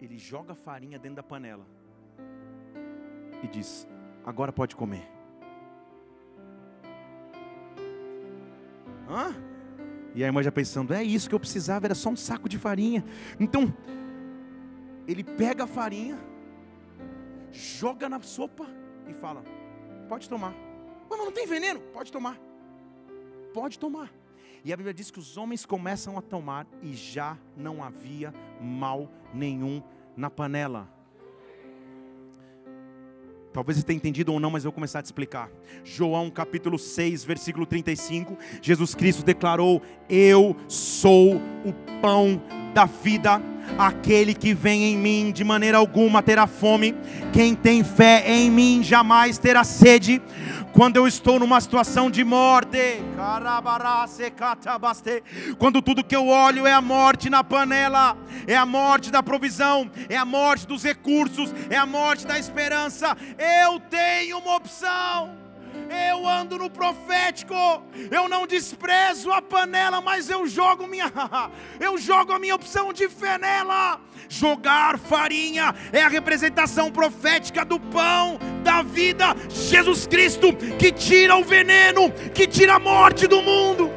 [0.00, 1.66] Ele joga farinha dentro da panela
[3.42, 3.88] e diz:
[4.24, 5.08] Agora pode comer.
[9.08, 9.34] Hã?
[10.14, 12.58] E a irmã já pensando, é isso que eu precisava, era só um saco de
[12.58, 13.04] farinha.
[13.38, 13.74] Então,
[15.06, 16.18] ele pega a farinha,
[17.52, 18.66] joga na sopa
[19.06, 19.42] e fala:
[20.08, 20.54] pode tomar.
[21.08, 21.80] Mas não tem veneno?
[21.92, 22.38] Pode tomar.
[23.54, 24.10] Pode tomar.
[24.66, 29.08] E a Bíblia diz que os homens começam a tomar e já não havia mal
[29.32, 29.80] nenhum
[30.16, 30.88] na panela.
[33.52, 35.48] Talvez você tenha entendido ou não, mas eu vou começar a te explicar.
[35.84, 38.36] João capítulo 6, versículo 35.
[38.60, 42.42] Jesus Cristo declarou: Eu sou o pão
[42.74, 43.40] da vida.
[43.78, 46.94] Aquele que vem em mim de maneira alguma terá fome.
[47.32, 50.22] Quem tem fé em mim jamais terá sede.
[50.72, 53.00] Quando eu estou numa situação de morte,
[55.58, 59.90] quando tudo que eu olho é a morte na panela, é a morte da provisão,
[60.08, 63.16] é a morte dos recursos, é a morte da esperança,
[63.64, 65.45] eu tenho uma opção
[65.90, 67.54] eu ando no profético,
[68.10, 71.12] eu não desprezo a panela, mas eu jogo minha,
[71.80, 74.00] eu jogo a minha opção de fé nela.
[74.28, 81.44] Jogar farinha é a representação profética do pão da vida, Jesus Cristo, que tira o
[81.44, 83.90] veneno, que tira a morte do mundo,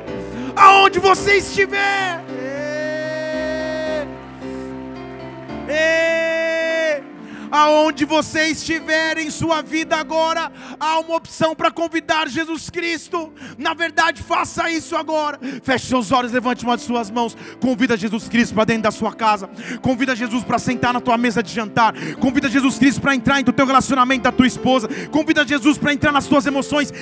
[0.56, 2.24] aonde você estiver.
[5.68, 6.29] Ei, ei
[7.52, 13.34] aonde você estiver em sua vida agora, há uma opção para convidar Jesus Cristo.
[13.58, 15.40] Na verdade, faça isso agora.
[15.64, 17.36] Feche seus olhos, levante uma de suas mãos.
[17.62, 19.50] Convida Jesus Cristo para dentro da sua casa.
[19.82, 21.94] Convida Jesus para sentar na tua mesa de jantar.
[22.20, 24.88] Convida Jesus Cristo para entrar no teu relacionamento da tua esposa.
[25.12, 26.94] Convida Jesus para entrar nas tuas emoções.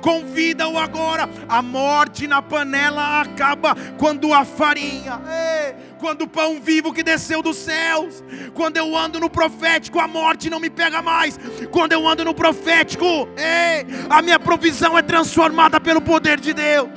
[0.00, 1.28] Convida-o agora.
[1.48, 5.20] A morte na panela acaba quando a farinha.
[5.26, 8.22] Ei quando o pão vivo que desceu dos céus,
[8.54, 11.38] quando eu ando no profético, a morte não me pega mais,
[11.70, 16.88] quando eu ando no profético, ei, a minha provisão é transformada pelo poder de Deus.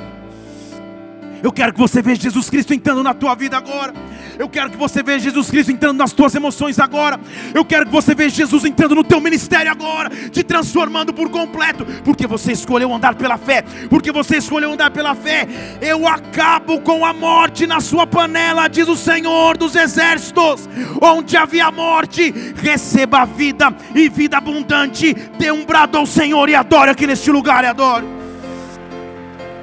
[1.42, 3.94] Eu quero que você veja Jesus Cristo entrando na tua vida agora.
[4.40, 7.20] Eu quero que você veja Jesus Cristo entrando nas tuas emoções agora.
[7.54, 11.86] Eu quero que você veja Jesus entrando no teu ministério agora, te transformando por completo,
[12.06, 13.66] porque você escolheu andar pela fé.
[13.90, 15.46] Porque você escolheu andar pela fé.
[15.82, 20.70] Eu acabo com a morte na sua panela, diz o Senhor dos exércitos.
[21.02, 22.34] Onde havia morte,
[22.64, 25.14] receba a vida e vida abundante.
[25.38, 28.06] Dê um brado ao Senhor e adore aqui neste lugar e adore.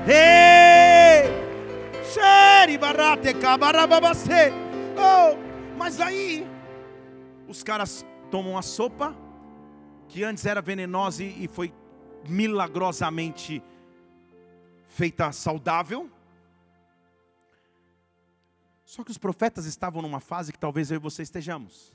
[0.07, 1.47] Ei!
[4.97, 6.47] Oh, mas aí
[7.49, 9.15] os caras tomam a sopa
[10.09, 11.73] que antes era venenosa e foi
[12.29, 13.63] milagrosamente
[14.87, 16.11] feita saudável.
[18.85, 21.95] Só que os profetas estavam numa fase que talvez eu e você estejamos.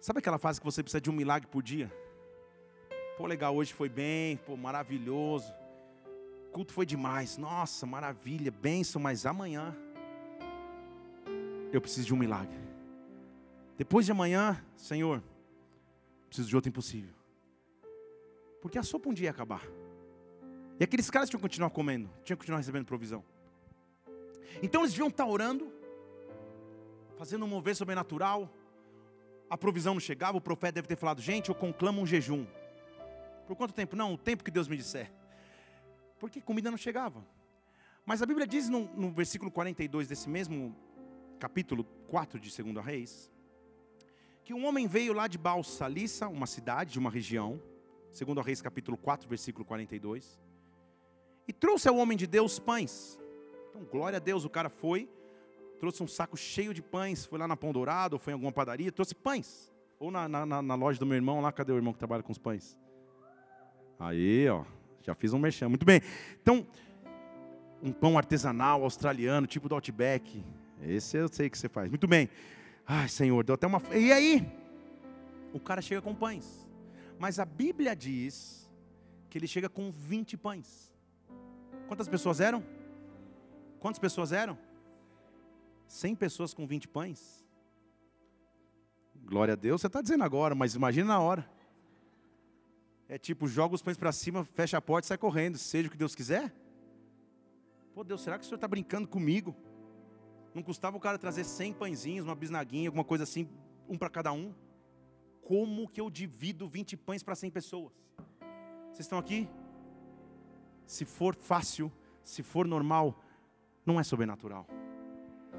[0.00, 1.90] Sabe aquela fase que você precisa de um milagre por dia?
[3.16, 5.52] Pô, legal, hoje foi bem, pô, maravilhoso.
[6.48, 7.36] O culto foi demais.
[7.38, 9.76] Nossa, maravilha, benção, mas amanhã
[11.72, 12.56] eu preciso de um milagre.
[13.76, 15.22] Depois de amanhã, Senhor,
[16.28, 17.14] preciso de outro impossível.
[18.60, 19.62] Porque a sopa um dia ia acabar.
[20.78, 23.24] E aqueles caras tinham que continuar comendo, tinham que continuar recebendo provisão.
[24.62, 25.72] Então eles deviam estar orando,
[27.16, 28.52] fazendo um mover sobrenatural.
[29.48, 32.46] A provisão não chegava, o profeta deve ter falado: gente, eu conclamo um jejum.
[33.46, 33.96] Por quanto tempo?
[33.96, 35.10] Não, o tempo que Deus me disser.
[36.18, 37.24] Porque comida não chegava.
[38.04, 40.74] Mas a Bíblia diz no, no versículo 42 desse mesmo
[41.42, 43.28] capítulo 4 de 2 Reis,
[44.44, 47.60] que um homem veio lá de Baal Salissa, uma cidade de uma região,
[48.16, 50.38] 2 Reis capítulo 4, versículo 42,
[51.48, 53.18] e trouxe ao homem de Deus pães.
[53.68, 55.10] Então, glória a Deus, o cara foi,
[55.80, 58.52] trouxe um saco cheio de pães, foi lá na Pão Dourado, ou foi em alguma
[58.52, 59.72] padaria, trouxe pães.
[59.98, 62.30] Ou na, na, na, loja do meu irmão, lá, cadê o irmão que trabalha com
[62.30, 62.78] os pães?
[63.98, 64.64] Aí, ó,
[65.00, 66.00] já fiz um merchan, muito bem.
[66.40, 66.64] Então,
[67.82, 70.44] um pão artesanal, australiano, tipo do Outback.
[70.82, 71.88] Esse eu sei que você faz.
[71.88, 72.28] Muito bem.
[72.86, 73.80] Ai, Senhor, deu até uma.
[73.94, 74.46] E aí?
[75.52, 76.68] O cara chega com pães.
[77.18, 78.70] Mas a Bíblia diz
[79.30, 80.92] que ele chega com 20 pães.
[81.86, 82.64] Quantas pessoas eram?
[83.78, 84.58] Quantas pessoas eram?
[85.86, 87.44] 100 pessoas com 20 pães.
[89.24, 91.48] Glória a Deus, você está dizendo agora, mas imagina na hora.
[93.08, 95.90] É tipo, joga os pães para cima, fecha a porta e sai correndo, seja o
[95.90, 96.52] que Deus quiser.
[97.94, 99.54] Pô, Deus, será que o Senhor está brincando comigo?
[100.54, 103.48] Não custava o cara trazer 100 pãezinhos, uma bisnaguinha, alguma coisa assim,
[103.88, 104.52] um para cada um?
[105.42, 107.92] Como que eu divido 20 pães para 100 pessoas?
[108.90, 109.48] Vocês estão aqui?
[110.86, 111.90] Se for fácil,
[112.22, 113.18] se for normal,
[113.86, 114.66] não é sobrenatural.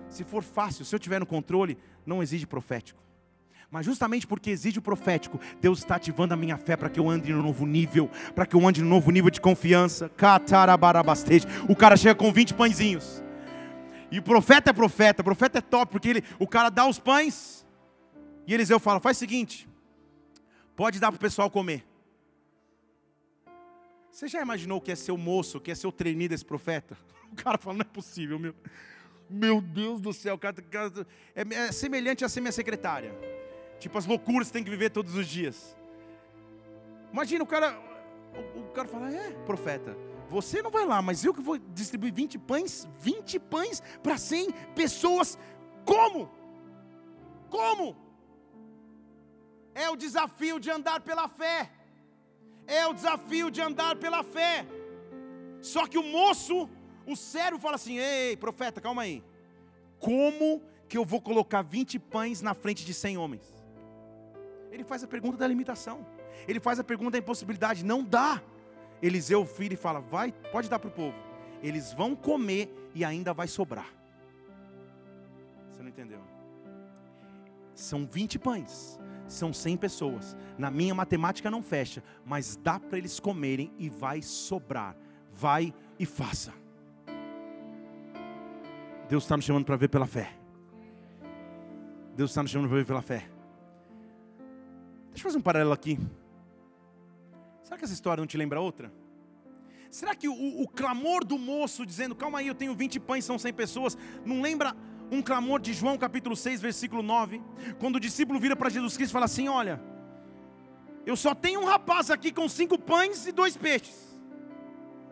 [0.08, 3.02] Se for fácil, se eu tiver no controle, não exige profético.
[3.72, 7.10] Mas justamente porque exige o profético, Deus está ativando a minha fé para que eu
[7.10, 10.12] ande no novo nível, para que eu ande no novo nível de confiança.
[11.68, 13.23] O cara chega com 20 pãezinhos.
[14.14, 17.00] E o profeta é profeta, o profeta é top, porque ele, o cara dá os
[17.00, 17.66] pães,
[18.46, 19.68] e Eliseu fala: faz o seguinte,
[20.76, 21.84] pode dar para o pessoal comer.
[24.12, 26.96] Você já imaginou que é ser o moço, que é ser o treininho desse profeta?
[27.32, 28.54] O cara fala: não é possível, meu.
[29.28, 33.12] Meu Deus do céu, cara, cara, é, é semelhante a ser minha secretária.
[33.80, 35.76] Tipo as loucuras que tem que viver todos os dias.
[37.12, 37.76] Imagina o cara,
[38.56, 39.98] o, o cara fala: é, profeta,
[40.34, 44.52] você não vai lá, mas eu que vou distribuir 20 pães, 20 pães para 100
[44.74, 45.38] pessoas.
[45.86, 46.22] Como?
[47.52, 47.96] Como?
[49.76, 51.72] É o desafio de andar pela fé.
[52.66, 54.66] É o desafio de andar pela fé.
[55.62, 56.68] Só que o moço,
[57.06, 59.24] o servo fala assim: "Ei, profeta, calma aí.
[60.00, 63.48] Como que eu vou colocar 20 pães na frente de 100 homens?"
[64.72, 66.04] Ele faz a pergunta da limitação.
[66.48, 68.42] Ele faz a pergunta da impossibilidade, não dá.
[69.04, 71.18] Eliseu vira e fala: vai, pode dar para o povo.
[71.62, 73.94] Eles vão comer e ainda vai sobrar.
[75.70, 76.22] Você não entendeu?
[77.76, 78.98] São 20 pães,
[79.28, 80.38] são 100 pessoas.
[80.58, 84.96] Na minha matemática não fecha, mas dá para eles comerem e vai sobrar.
[85.32, 86.54] Vai e faça.
[89.10, 90.32] Deus está nos chamando para ver pela fé.
[92.16, 93.28] Deus está nos chamando para ver pela fé.
[95.10, 96.00] Deixa eu fazer um paralelo aqui.
[97.64, 98.94] Será que essa história não te lembra outra?
[99.90, 103.40] Será que o, o clamor do moço dizendo, calma aí, eu tenho 20 pães, são
[103.40, 104.76] 100 pessoas, não lembra
[105.12, 107.42] um clamor de João capítulo 6, versículo 9?
[107.80, 109.80] Quando o discípulo vira para Jesus Cristo e fala assim: Olha,
[111.06, 114.20] eu só tenho um rapaz aqui com cinco pães e dois peixes.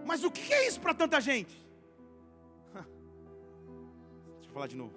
[0.05, 1.53] Mas o que é isso para tanta gente?
[2.73, 4.93] Deixa eu falar de novo.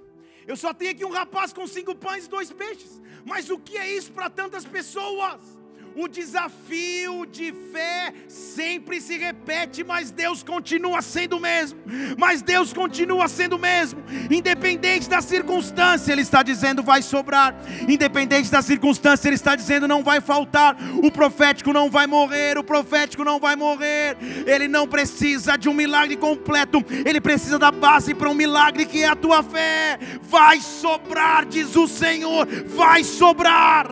[0.47, 3.01] Eu só tenho aqui um rapaz com cinco pães e dois peixes.
[3.25, 5.54] Mas o que é isso para tantas pessoas?
[5.97, 11.79] O desafio de fé sempre se repete, mas Deus continua sendo o mesmo.
[12.19, 14.03] Mas Deus continua sendo o mesmo.
[14.31, 17.55] Independente da circunstância, Ele está dizendo vai sobrar.
[17.89, 20.77] Independente da circunstância, Ele está dizendo não vai faltar.
[21.03, 22.59] O profético não vai morrer.
[22.59, 24.17] O profético não vai morrer.
[24.47, 26.85] Ele não precisa de um milagre completo.
[27.05, 29.99] Ele precisa da base para um milagre que é a tua fé.
[30.23, 32.47] Vai sobrar, diz o Senhor.
[32.67, 33.87] Vai sobrar.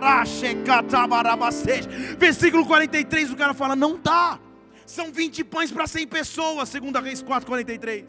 [2.19, 4.39] Versículo 43, o cara fala: Não dá.
[4.87, 6.69] São 20 pães para 100 pessoas.
[6.69, 8.07] Segunda Reis 4, 43.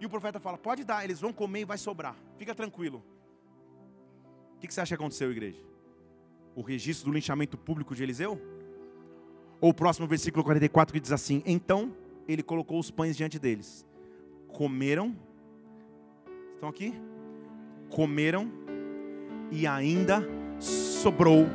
[0.00, 2.16] E o profeta fala: Pode dar, eles vão comer e vai sobrar.
[2.36, 3.04] Fica tranquilo.
[4.56, 5.60] O que você acha que aconteceu, igreja?
[6.54, 8.40] O registro do linchamento público de Eliseu?
[9.60, 11.94] Ou o próximo versículo 44 que diz assim: Então
[12.26, 13.86] ele colocou os pães diante deles.
[14.48, 15.16] Comeram.
[16.54, 16.94] Estão aqui?
[17.90, 18.50] Comeram
[19.50, 20.22] e ainda
[20.58, 21.46] sobrou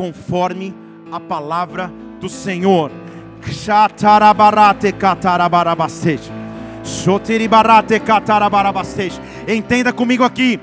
[0.00, 0.74] conforme
[1.12, 2.90] a palavra do Senhor.
[9.46, 10.58] Entenda comigo aqui.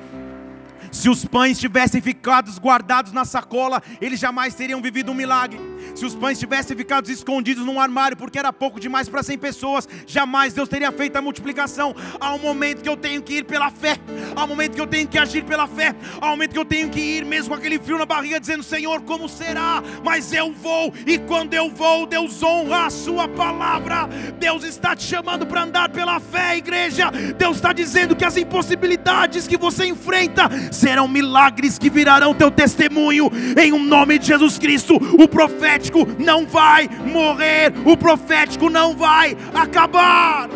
[0.92, 5.60] Se os pães tivessem ficado guardados na sacola, eles jamais teriam vivido um milagre.
[5.96, 9.90] Se os pães tivessem ficado escondidos num armário, porque era pouco demais para 100 pessoas,
[10.06, 11.96] jamais Deus teria feito a multiplicação.
[12.20, 13.98] Há um momento que eu tenho que ir pela fé,
[14.36, 16.66] há um momento que eu tenho que agir pela fé, há um momento que eu
[16.66, 19.82] tenho que ir, mesmo com aquele frio na barriga, dizendo: Senhor, como será?
[20.04, 24.08] Mas eu vou, e quando eu vou, Deus honra a Sua palavra.
[24.40, 27.12] Deus está te chamando para andar pela fé, igreja.
[27.38, 33.32] Deus está dizendo que as impossibilidades que você enfrenta serão milagres que virarão teu testemunho,
[33.60, 34.96] em um nome de Jesus Cristo.
[34.96, 40.50] O profeta profético não vai morrer, o profético não vai acabar.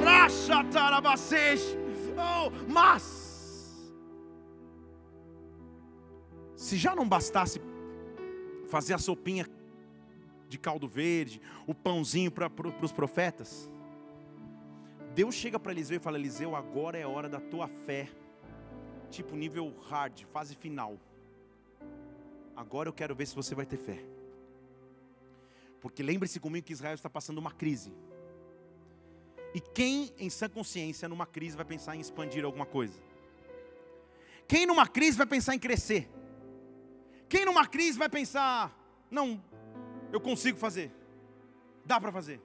[2.17, 3.91] Oh, mas,
[6.55, 7.61] se já não bastasse
[8.67, 9.45] fazer a sopinha
[10.47, 12.49] de caldo verde, o pãozinho para
[12.81, 13.69] os profetas,
[15.13, 18.09] Deus chega para Eliseu e fala: Eliseu, agora é hora da tua fé,
[19.09, 20.97] tipo nível hard, fase final.
[22.55, 24.20] Agora eu quero ver se você vai ter fé.
[25.81, 27.91] Porque lembre-se comigo que Israel está passando uma crise.
[29.53, 32.97] E quem em sã consciência numa crise vai pensar em expandir alguma coisa?
[34.47, 36.09] Quem numa crise vai pensar em crescer?
[37.27, 38.77] Quem numa crise vai pensar,
[39.09, 39.43] não,
[40.11, 40.91] eu consigo fazer,
[41.85, 42.41] dá para fazer?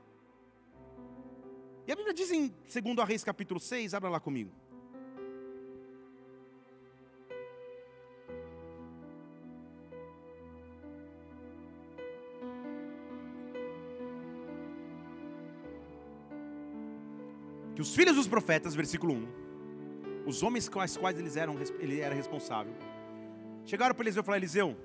[1.87, 4.51] E a Bíblia diz em 2 Reis capítulo 6, abra lá comigo.
[17.77, 19.29] Que os filhos dos profetas, versículo 1,
[20.27, 22.73] os homens com os quais eles eram, ele era responsável,
[23.67, 24.77] chegaram para Eliseu e falaram: Eliseu,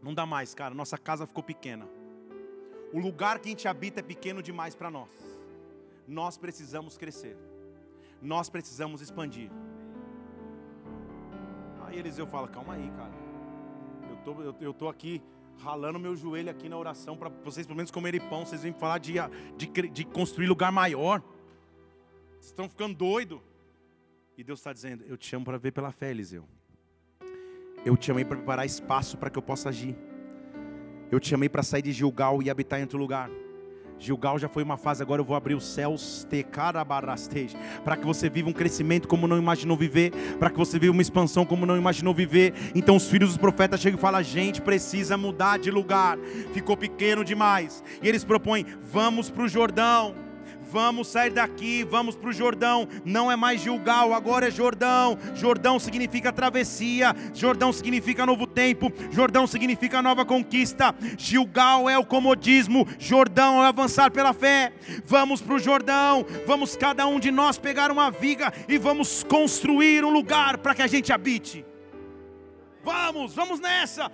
[0.00, 1.88] não dá mais, cara, nossa casa ficou pequena.
[2.92, 5.10] O lugar que a gente habita é pequeno demais para nós.
[6.06, 7.36] Nós precisamos crescer.
[8.22, 9.50] Nós precisamos expandir.
[11.84, 13.12] Aí Eliseu fala: Calma aí, cara.
[14.08, 15.20] Eu tô, eu, eu tô aqui
[15.58, 18.46] ralando meu joelho aqui na oração para vocês pelo menos comerem pão.
[18.46, 19.14] Vocês vêm falar de,
[19.56, 21.20] de, de construir lugar maior.
[22.40, 23.42] Vocês estão ficando doido.
[24.36, 26.48] E Deus está dizendo: Eu te chamo para ver pela fé, Eliseu.
[27.84, 29.94] Eu te chamei para preparar espaço para que eu possa agir.
[31.10, 33.30] Eu te chamei para sair de Gilgal e habitar em outro lugar.
[33.98, 36.26] Gilgal já foi uma fase, agora eu vou abrir os céus,
[37.84, 41.02] para que você viva um crescimento como não imaginou viver, para que você viva uma
[41.02, 42.54] expansão como não imaginou viver.
[42.74, 46.16] Então os filhos dos profetas chegam e falam: a gente precisa mudar de lugar,
[46.54, 47.84] ficou pequeno demais.
[48.02, 50.29] E eles propõem: vamos para o Jordão
[50.70, 52.88] vamos sair daqui, vamos para o Jordão.
[53.04, 55.18] Não é mais Gilgal, agora é Jordão.
[55.34, 60.94] Jordão significa travessia, Jordão significa novo tempo, Jordão significa nova conquista.
[61.18, 64.72] Gilgal é o comodismo, Jordão é avançar pela fé.
[65.04, 70.04] Vamos para o Jordão, vamos cada um de nós pegar uma viga e vamos construir
[70.04, 71.64] um lugar para que a gente habite.
[72.82, 74.10] Vamos, vamos nessa.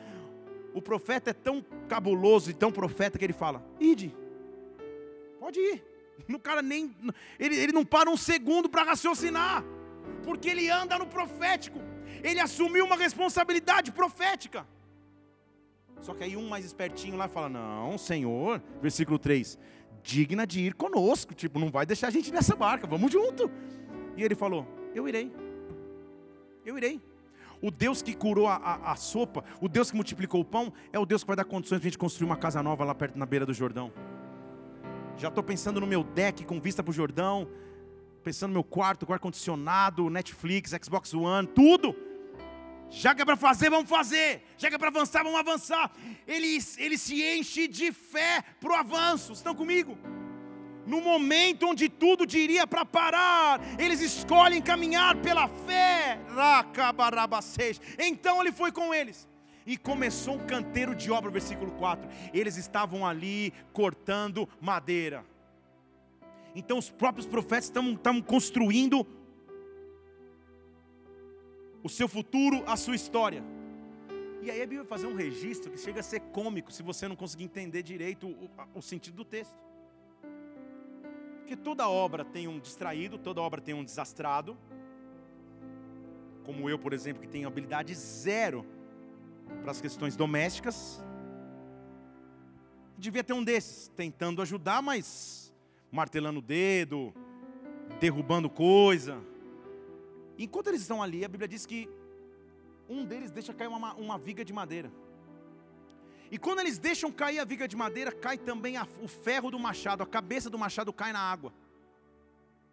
[0.73, 4.15] O profeta é tão cabuloso e tão profeta que ele fala: Ide,
[5.39, 5.96] pode ir.
[6.29, 6.95] O cara nem.
[7.39, 9.65] Ele, ele não para um segundo para raciocinar.
[10.25, 11.81] Porque ele anda no profético.
[12.23, 14.67] Ele assumiu uma responsabilidade profética.
[16.01, 19.59] Só que aí um mais espertinho lá fala: Não, Senhor, versículo 3,
[20.03, 21.35] digna de ir conosco.
[21.35, 23.51] Tipo, não vai deixar a gente nessa barca, vamos junto.
[24.17, 25.33] E ele falou: Eu irei.
[26.65, 27.01] Eu irei.
[27.63, 30.99] O Deus que curou a, a, a sopa, o Deus que multiplicou o pão, é
[30.99, 33.19] o Deus que vai dar condições de a gente construir uma casa nova lá perto
[33.19, 33.93] na beira do Jordão.
[35.19, 37.49] Já estou pensando no meu deck com vista para o Jordão.
[38.23, 41.97] Pensando no meu quarto, com ar-condicionado, Netflix, Xbox One, tudo.
[42.91, 44.43] Já que é para fazer, vamos fazer.
[44.59, 45.91] Já que é para avançar, vamos avançar.
[46.27, 49.33] Ele, ele se enche de fé para o avanço.
[49.33, 49.97] Estão comigo?
[50.87, 56.21] No momento onde tudo diria para parar, eles escolhem caminhar pela fé.
[57.99, 59.27] Então ele foi com eles
[59.67, 62.09] e começou um canteiro de obra, versículo 4.
[62.33, 65.25] Eles estavam ali cortando madeira.
[66.55, 69.05] Então os próprios profetas estavam construindo
[71.83, 73.43] o seu futuro, a sua história.
[74.41, 77.09] E aí a Bíblia vai fazer um registro que chega a ser cômico se você
[77.09, 79.59] não conseguir entender direito o, o sentido do texto.
[81.39, 84.57] Porque toda obra tem um distraído, toda obra tem um desastrado.
[86.45, 88.65] Como eu, por exemplo, que tenho habilidade zero
[89.63, 91.03] para as questões domésticas.
[92.99, 95.53] Devia ter um desses, tentando ajudar, mas
[95.91, 97.13] martelando o dedo,
[98.01, 99.23] derrubando coisa.
[100.39, 101.89] Enquanto eles estão ali, a Bíblia diz que
[102.89, 104.91] um deles deixa cair uma, uma viga de madeira.
[106.31, 109.59] E quando eles deixam cair a viga de madeira, cai também a, o ferro do
[109.59, 111.53] machado, a cabeça do machado cai na água.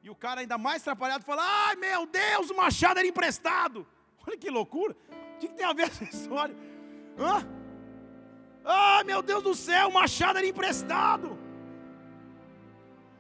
[0.02, 3.88] E o cara, ainda mais atrapalhado, fala: Ai meu Deus, o machado era emprestado.
[4.28, 4.96] Olha que loucura.
[5.36, 6.56] O que, que tem a ver história?
[7.18, 7.48] Hã?
[8.66, 11.38] Ai meu Deus do céu, o machado era emprestado.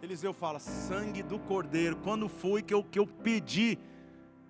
[0.01, 3.77] Eliseu fala: sangue do cordeiro, quando foi que eu, que eu pedi?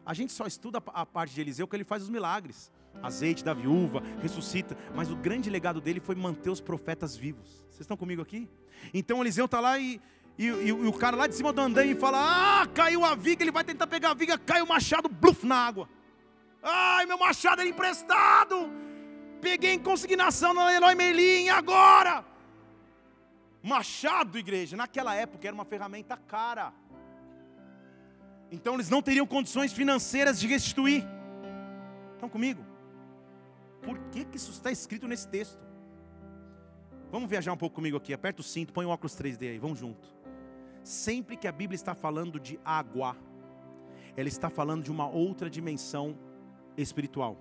[0.06, 3.54] A gente só estuda a parte de Eliseu que ele faz os milagres azeite da
[3.54, 4.78] viúva, ressuscita.
[4.94, 7.66] Mas o grande legado dele foi manter os profetas vivos.
[7.70, 8.50] Vocês estão comigo aqui?
[8.94, 10.00] Então Eliseu está lá e,
[10.38, 13.44] e, e, e, o cara lá de cima do andaime fala: Ah, caiu a viga,
[13.44, 15.88] ele vai tentar pegar a viga, cai o machado, bluf, na água.
[16.64, 18.72] Ai, meu machado era emprestado.
[19.42, 22.26] Peguei em consignação na Leroy Merlin, agora?
[23.62, 26.74] Machado, igreja, naquela época era uma ferramenta cara.
[28.50, 31.06] Então eles não teriam condições financeiras de restituir.
[32.14, 32.64] Estão comigo?
[33.82, 35.60] Por que, que isso está escrito nesse texto?
[37.12, 38.14] Vamos viajar um pouco comigo aqui.
[38.14, 40.08] Aperta o cinto, põe o óculos 3D aí, vamos junto.
[40.84, 43.18] Sempre que a Bíblia está falando de água,
[44.16, 46.18] ela está falando de uma outra dimensão
[46.78, 47.38] espiritual.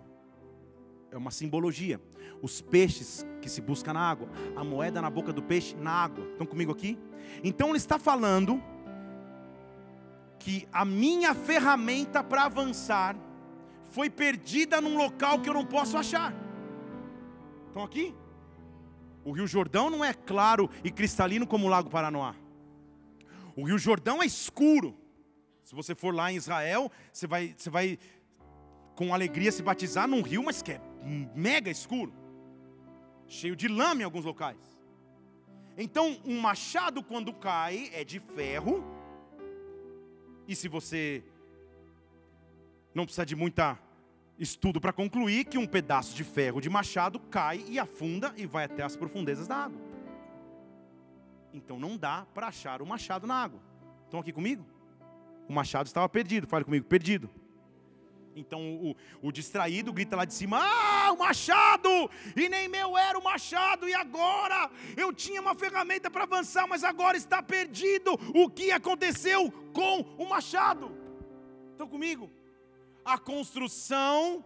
[1.11, 2.01] É uma simbologia.
[2.41, 6.25] Os peixes que se busca na água, a moeda na boca do peixe na água.
[6.33, 6.99] Estão comigo aqui?
[7.45, 8.63] Então ele está falando
[10.39, 13.17] que a minha ferramenta para avançar
[13.91, 16.35] foi perdida num local que eu não posso achar.
[17.69, 18.15] Estão aqui?
[19.25, 22.35] O Rio Jordão não é claro e cristalino como o Lago Paranoá.
[23.55, 24.97] O Rio Jordão é escuro.
[25.63, 27.99] Se você for lá em Israel, você vai, você vai
[29.03, 30.81] com alegria se batizar num rio, mas que é
[31.35, 32.13] mega escuro,
[33.27, 34.57] cheio de lama em alguns locais.
[35.77, 38.85] Então, um machado quando cai é de ferro.
[40.47, 41.25] E se você
[42.95, 43.77] não precisa de muita
[44.39, 48.67] estudo para concluir que um pedaço de ferro de machado cai e afunda e vai
[48.67, 49.81] até as profundezas da água.
[51.53, 53.61] Então não dá para achar o machado na água.
[54.05, 54.65] Estão aqui comigo?
[55.49, 56.47] O machado estava perdido.
[56.47, 57.42] Fale comigo, perdido.
[58.35, 61.89] Então o, o, distraído grita lá de cima: Ah, o machado!
[62.37, 66.85] E nem meu era o machado, e agora eu tinha uma ferramenta para avançar, mas
[66.85, 68.19] agora está perdido.
[68.35, 70.97] O que aconteceu com o machado?
[71.73, 72.31] Estão comigo?
[73.05, 74.45] a construção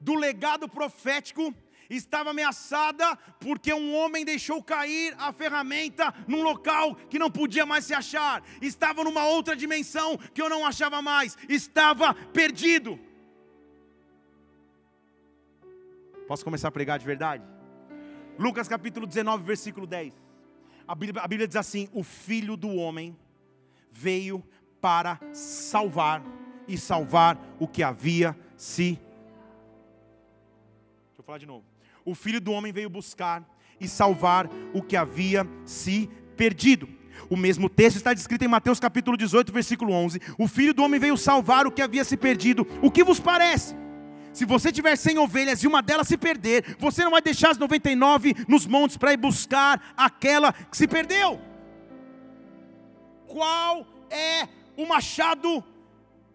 [0.00, 1.54] do legado profético
[1.88, 7.84] estava ameaçada porque um homem deixou cair a ferramenta num local que não podia mais
[7.84, 12.98] se achar, estava numa outra dimensão que eu não achava mais, estava perdido.
[16.26, 17.44] Posso começar a pregar de verdade?
[18.38, 20.12] Lucas capítulo 19, versículo 10.
[20.86, 23.16] A Bíblia, a Bíblia diz assim: O filho do homem
[23.92, 24.42] veio
[24.80, 26.22] para salvar
[26.66, 28.98] e salvar o que havia se.
[31.06, 31.64] Deixa eu falar de novo.
[32.04, 33.44] O filho do homem veio buscar
[33.80, 36.88] e salvar o que havia se perdido.
[37.30, 40.20] O mesmo texto está descrito em Mateus capítulo 18, versículo 11.
[40.38, 42.66] O filho do homem veio salvar o que havia se perdido.
[42.82, 43.74] O que vos parece?
[44.36, 47.58] Se você tiver 100 ovelhas e uma delas se perder, você não vai deixar as
[47.58, 51.40] 99 nos montes para ir buscar aquela que se perdeu.
[53.26, 55.64] Qual é o machado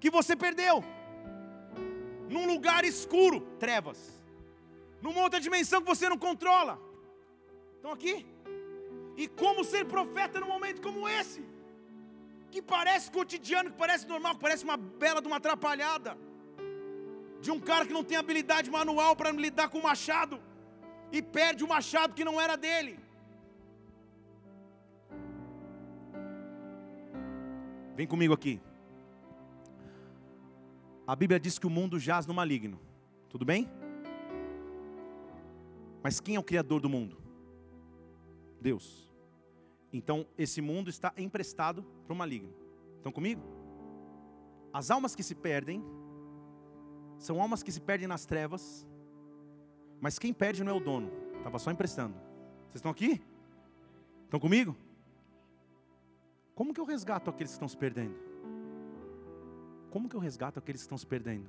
[0.01, 0.83] que você perdeu.
[2.27, 3.99] Num lugar escuro, trevas.
[5.01, 6.79] Numa outra dimensão que você não controla.
[7.75, 8.25] Estão aqui?
[9.15, 11.43] E como ser profeta num momento como esse?
[12.49, 16.17] Que parece cotidiano, que parece normal, que parece uma bela de uma atrapalhada.
[17.41, 20.39] De um cara que não tem habilidade manual para lidar com o machado.
[21.11, 22.97] E perde o machado que não era dele.
[27.95, 28.61] Vem comigo aqui.
[31.05, 32.79] A Bíblia diz que o mundo jaz no maligno.
[33.29, 33.69] Tudo bem?
[36.03, 37.17] Mas quem é o criador do mundo?
[38.59, 39.11] Deus.
[39.91, 42.53] Então, esse mundo está emprestado para o maligno.
[42.97, 43.41] Estão comigo?
[44.71, 45.83] As almas que se perdem
[47.21, 48.85] são almas que se perdem nas trevas,
[50.01, 52.15] mas quem perde não é o dono, estava só emprestando.
[52.63, 53.21] Vocês estão aqui?
[54.23, 54.75] Estão comigo?
[56.55, 58.15] Como que eu resgato aqueles que estão se perdendo?
[59.91, 61.47] Como que eu resgato aqueles que estão se perdendo?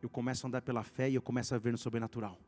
[0.00, 2.38] Eu começo a andar pela fé e eu começo a ver no sobrenatural.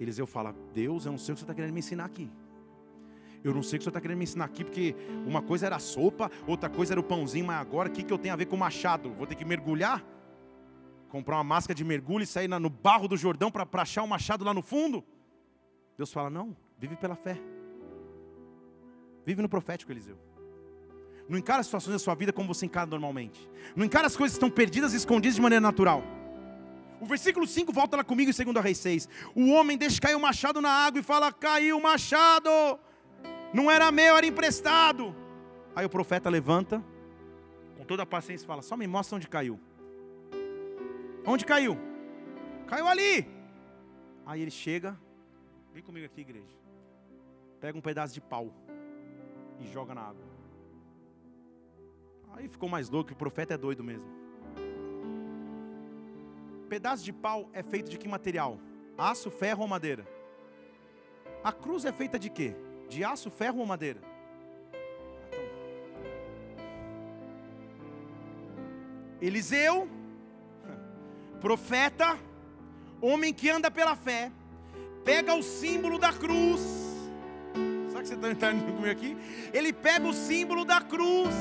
[0.00, 2.30] Eliseu fala: Deus, eu não sei o que você está querendo me ensinar aqui.
[3.44, 4.96] Eu não sei o que você está querendo me ensinar aqui, porque
[5.26, 8.12] uma coisa era a sopa, outra coisa era o pãozinho, mas agora o que, que
[8.12, 9.12] eu tenho a ver com o machado?
[9.12, 10.02] Vou ter que mergulhar?
[11.12, 14.46] Comprar uma máscara de mergulho e sair no barro do Jordão para achar o machado
[14.46, 15.04] lá no fundo?
[15.94, 17.38] Deus fala: Não, vive pela fé.
[19.22, 20.16] Vive no profético, Eliseu.
[21.28, 23.46] Não encara as situações da sua vida como você encara normalmente.
[23.76, 26.02] Não encara as coisas que estão perdidas e escondidas de maneira natural.
[26.98, 29.06] O versículo 5 volta lá comigo em 2 Reis 6.
[29.34, 32.48] O homem deixa cair o machado na água e fala: Caiu o machado,
[33.52, 35.14] não era meu, era emprestado.
[35.76, 36.82] Aí o profeta levanta,
[37.76, 39.60] com toda a paciência, e fala: Só me mostra onde caiu.
[41.24, 41.76] Onde caiu?
[42.66, 43.26] Caiu ali.
[44.26, 44.98] Aí ele chega,
[45.72, 46.56] vem comigo aqui, igreja.
[47.60, 48.52] Pega um pedaço de pau
[49.60, 50.24] e joga na água.
[52.34, 54.10] Aí ficou mais louco, o profeta é doido mesmo.
[56.68, 58.58] Pedaço de pau é feito de que material?
[58.96, 60.06] Aço, ferro ou madeira?
[61.44, 62.56] A cruz é feita de quê?
[62.88, 64.00] De aço, ferro ou madeira?
[69.20, 69.88] Eliseu,
[71.42, 72.16] profeta,
[73.00, 74.30] homem que anda pela fé,
[75.04, 76.60] pega o símbolo da cruz.
[77.90, 79.16] Sabe que você está entrando comigo aqui?
[79.52, 81.34] Ele pega o símbolo da cruz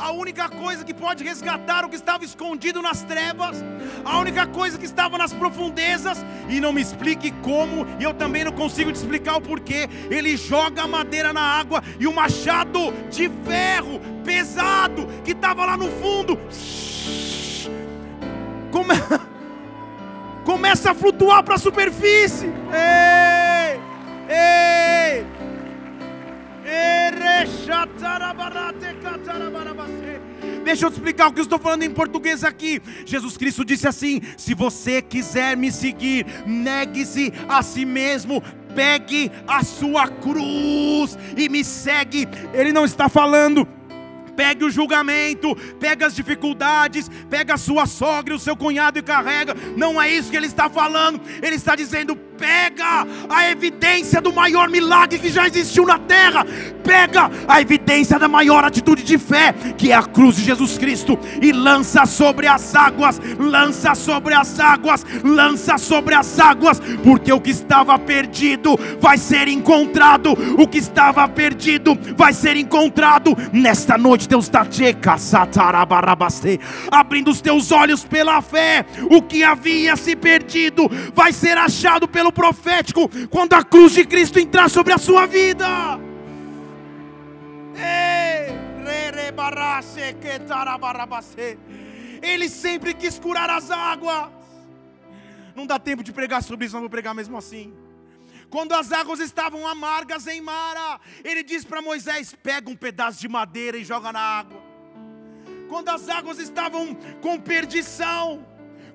[0.00, 3.62] a única coisa que pode resgatar o que estava escondido nas trevas,
[4.02, 8.42] a única coisa que estava nas profundezas, e não me explique como, e eu também
[8.42, 9.88] não consigo te explicar o porquê.
[10.10, 15.76] Ele joga a madeira na água e o machado de ferro pesado que estava lá
[15.76, 16.38] no fundo
[18.72, 18.94] come...
[20.60, 22.46] começa a flutuar para a superfície.
[22.70, 23.80] Ei!
[24.28, 25.26] Ei!
[30.62, 32.80] Deixa eu te explicar o que eu estou falando em português aqui.
[33.06, 38.42] Jesus Cristo disse assim: Se você quiser me seguir, negue-se a si mesmo,
[38.74, 42.28] pegue a sua cruz e me segue.
[42.52, 43.66] Ele não está falando
[44.40, 49.54] pegue o julgamento, pega as dificuldades, pega a sua sogra, o seu cunhado e carrega.
[49.76, 51.20] Não é isso que ele está falando.
[51.42, 56.46] Ele está dizendo: pega a evidência do maior milagre que já existiu na terra,
[56.82, 61.18] pega a evidência da maior atitude de fé, que é a cruz de Jesus Cristo,
[61.42, 67.40] e lança sobre as águas, lança sobre as águas, lança sobre as águas, porque o
[67.40, 73.36] que estava perdido vai ser encontrado, o que estava perdido vai ser encontrado.
[73.52, 74.30] Nesta noite.
[74.30, 74.64] Deus está
[76.90, 82.29] abrindo os teus olhos pela fé, o que havia se perdido vai ser achado pelo
[82.32, 85.66] profético quando a cruz de Cristo entrar sobre a sua vida.
[92.22, 94.28] Ele sempre quis curar as águas.
[95.54, 97.72] Não dá tempo de pregar sobre isso, não vou pregar mesmo assim.
[98.48, 103.28] Quando as águas estavam amargas em Mara, ele diz para Moisés: pega um pedaço de
[103.28, 104.60] madeira e joga na água.
[105.68, 108.44] Quando as águas estavam com perdição,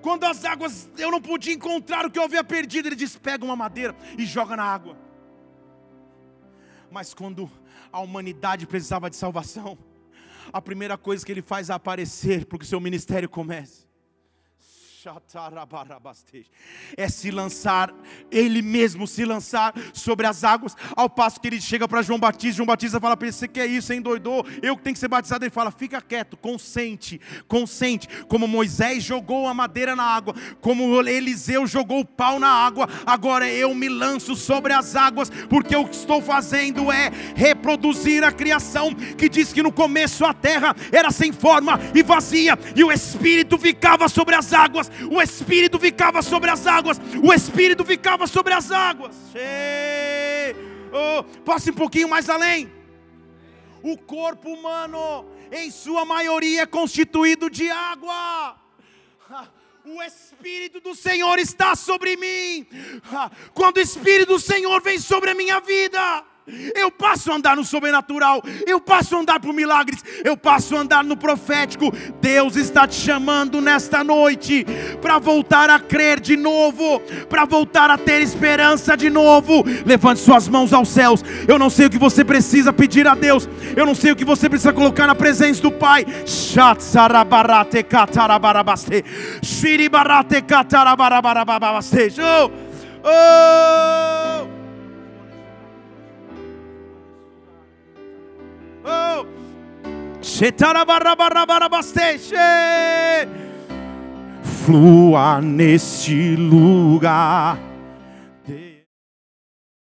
[0.06, 3.44] quando as águas eu não podia encontrar o que eu havia perdido, ele diz: pega
[3.44, 4.96] uma madeira e joga na água.
[6.92, 7.50] Mas quando
[7.92, 9.76] a humanidade precisava de salvação,
[10.54, 13.88] a primeira coisa que ele faz é aparecer para que o seu ministério comece
[16.98, 17.94] é se lançar,
[18.32, 22.58] ele mesmo se lançar sobre as águas, ao passo que ele chega para João Batista,
[22.58, 24.46] João Batista fala para ele: Você quer isso, hein, doidou?
[24.62, 25.44] Eu que tenho que ser batizado.
[25.44, 28.08] Ele fala: Fica quieto, consente, consente.
[28.28, 33.48] Como Moisés jogou a madeira na água, como Eliseu jogou o pau na água, agora
[33.48, 38.94] eu me lanço sobre as águas, porque o que estou fazendo é reproduzir a criação
[38.94, 43.58] que diz que no começo a terra era sem forma e vazia, e o Espírito
[43.58, 48.72] ficava sobre as águas o Espírito ficava sobre as águas, o Espírito ficava sobre as
[48.72, 49.16] águas.
[50.92, 52.72] Oh, passe um pouquinho mais além.
[53.84, 58.58] O corpo humano, em sua maioria, é constituído de água.
[59.88, 62.66] O Espírito do Senhor está sobre mim.
[63.54, 66.26] Quando o Espírito do Senhor vem sobre a minha vida,
[66.76, 70.80] eu passo a andar no sobrenatural, eu passo a andar por milagres, eu passo a
[70.80, 71.92] andar no profético.
[72.22, 74.66] Deus está te chamando nesta noite
[75.02, 79.64] para voltar a crer de novo, para voltar a ter esperança de novo.
[79.86, 81.24] Levante suas mãos aos céus.
[81.48, 84.26] Eu não sei o que você precisa pedir a Deus, eu não sei o que
[84.26, 86.06] você precisa colocar na presença do Pai.
[93.04, 94.55] Oh!
[98.86, 99.26] Oh.
[104.44, 107.58] Flua neste lugar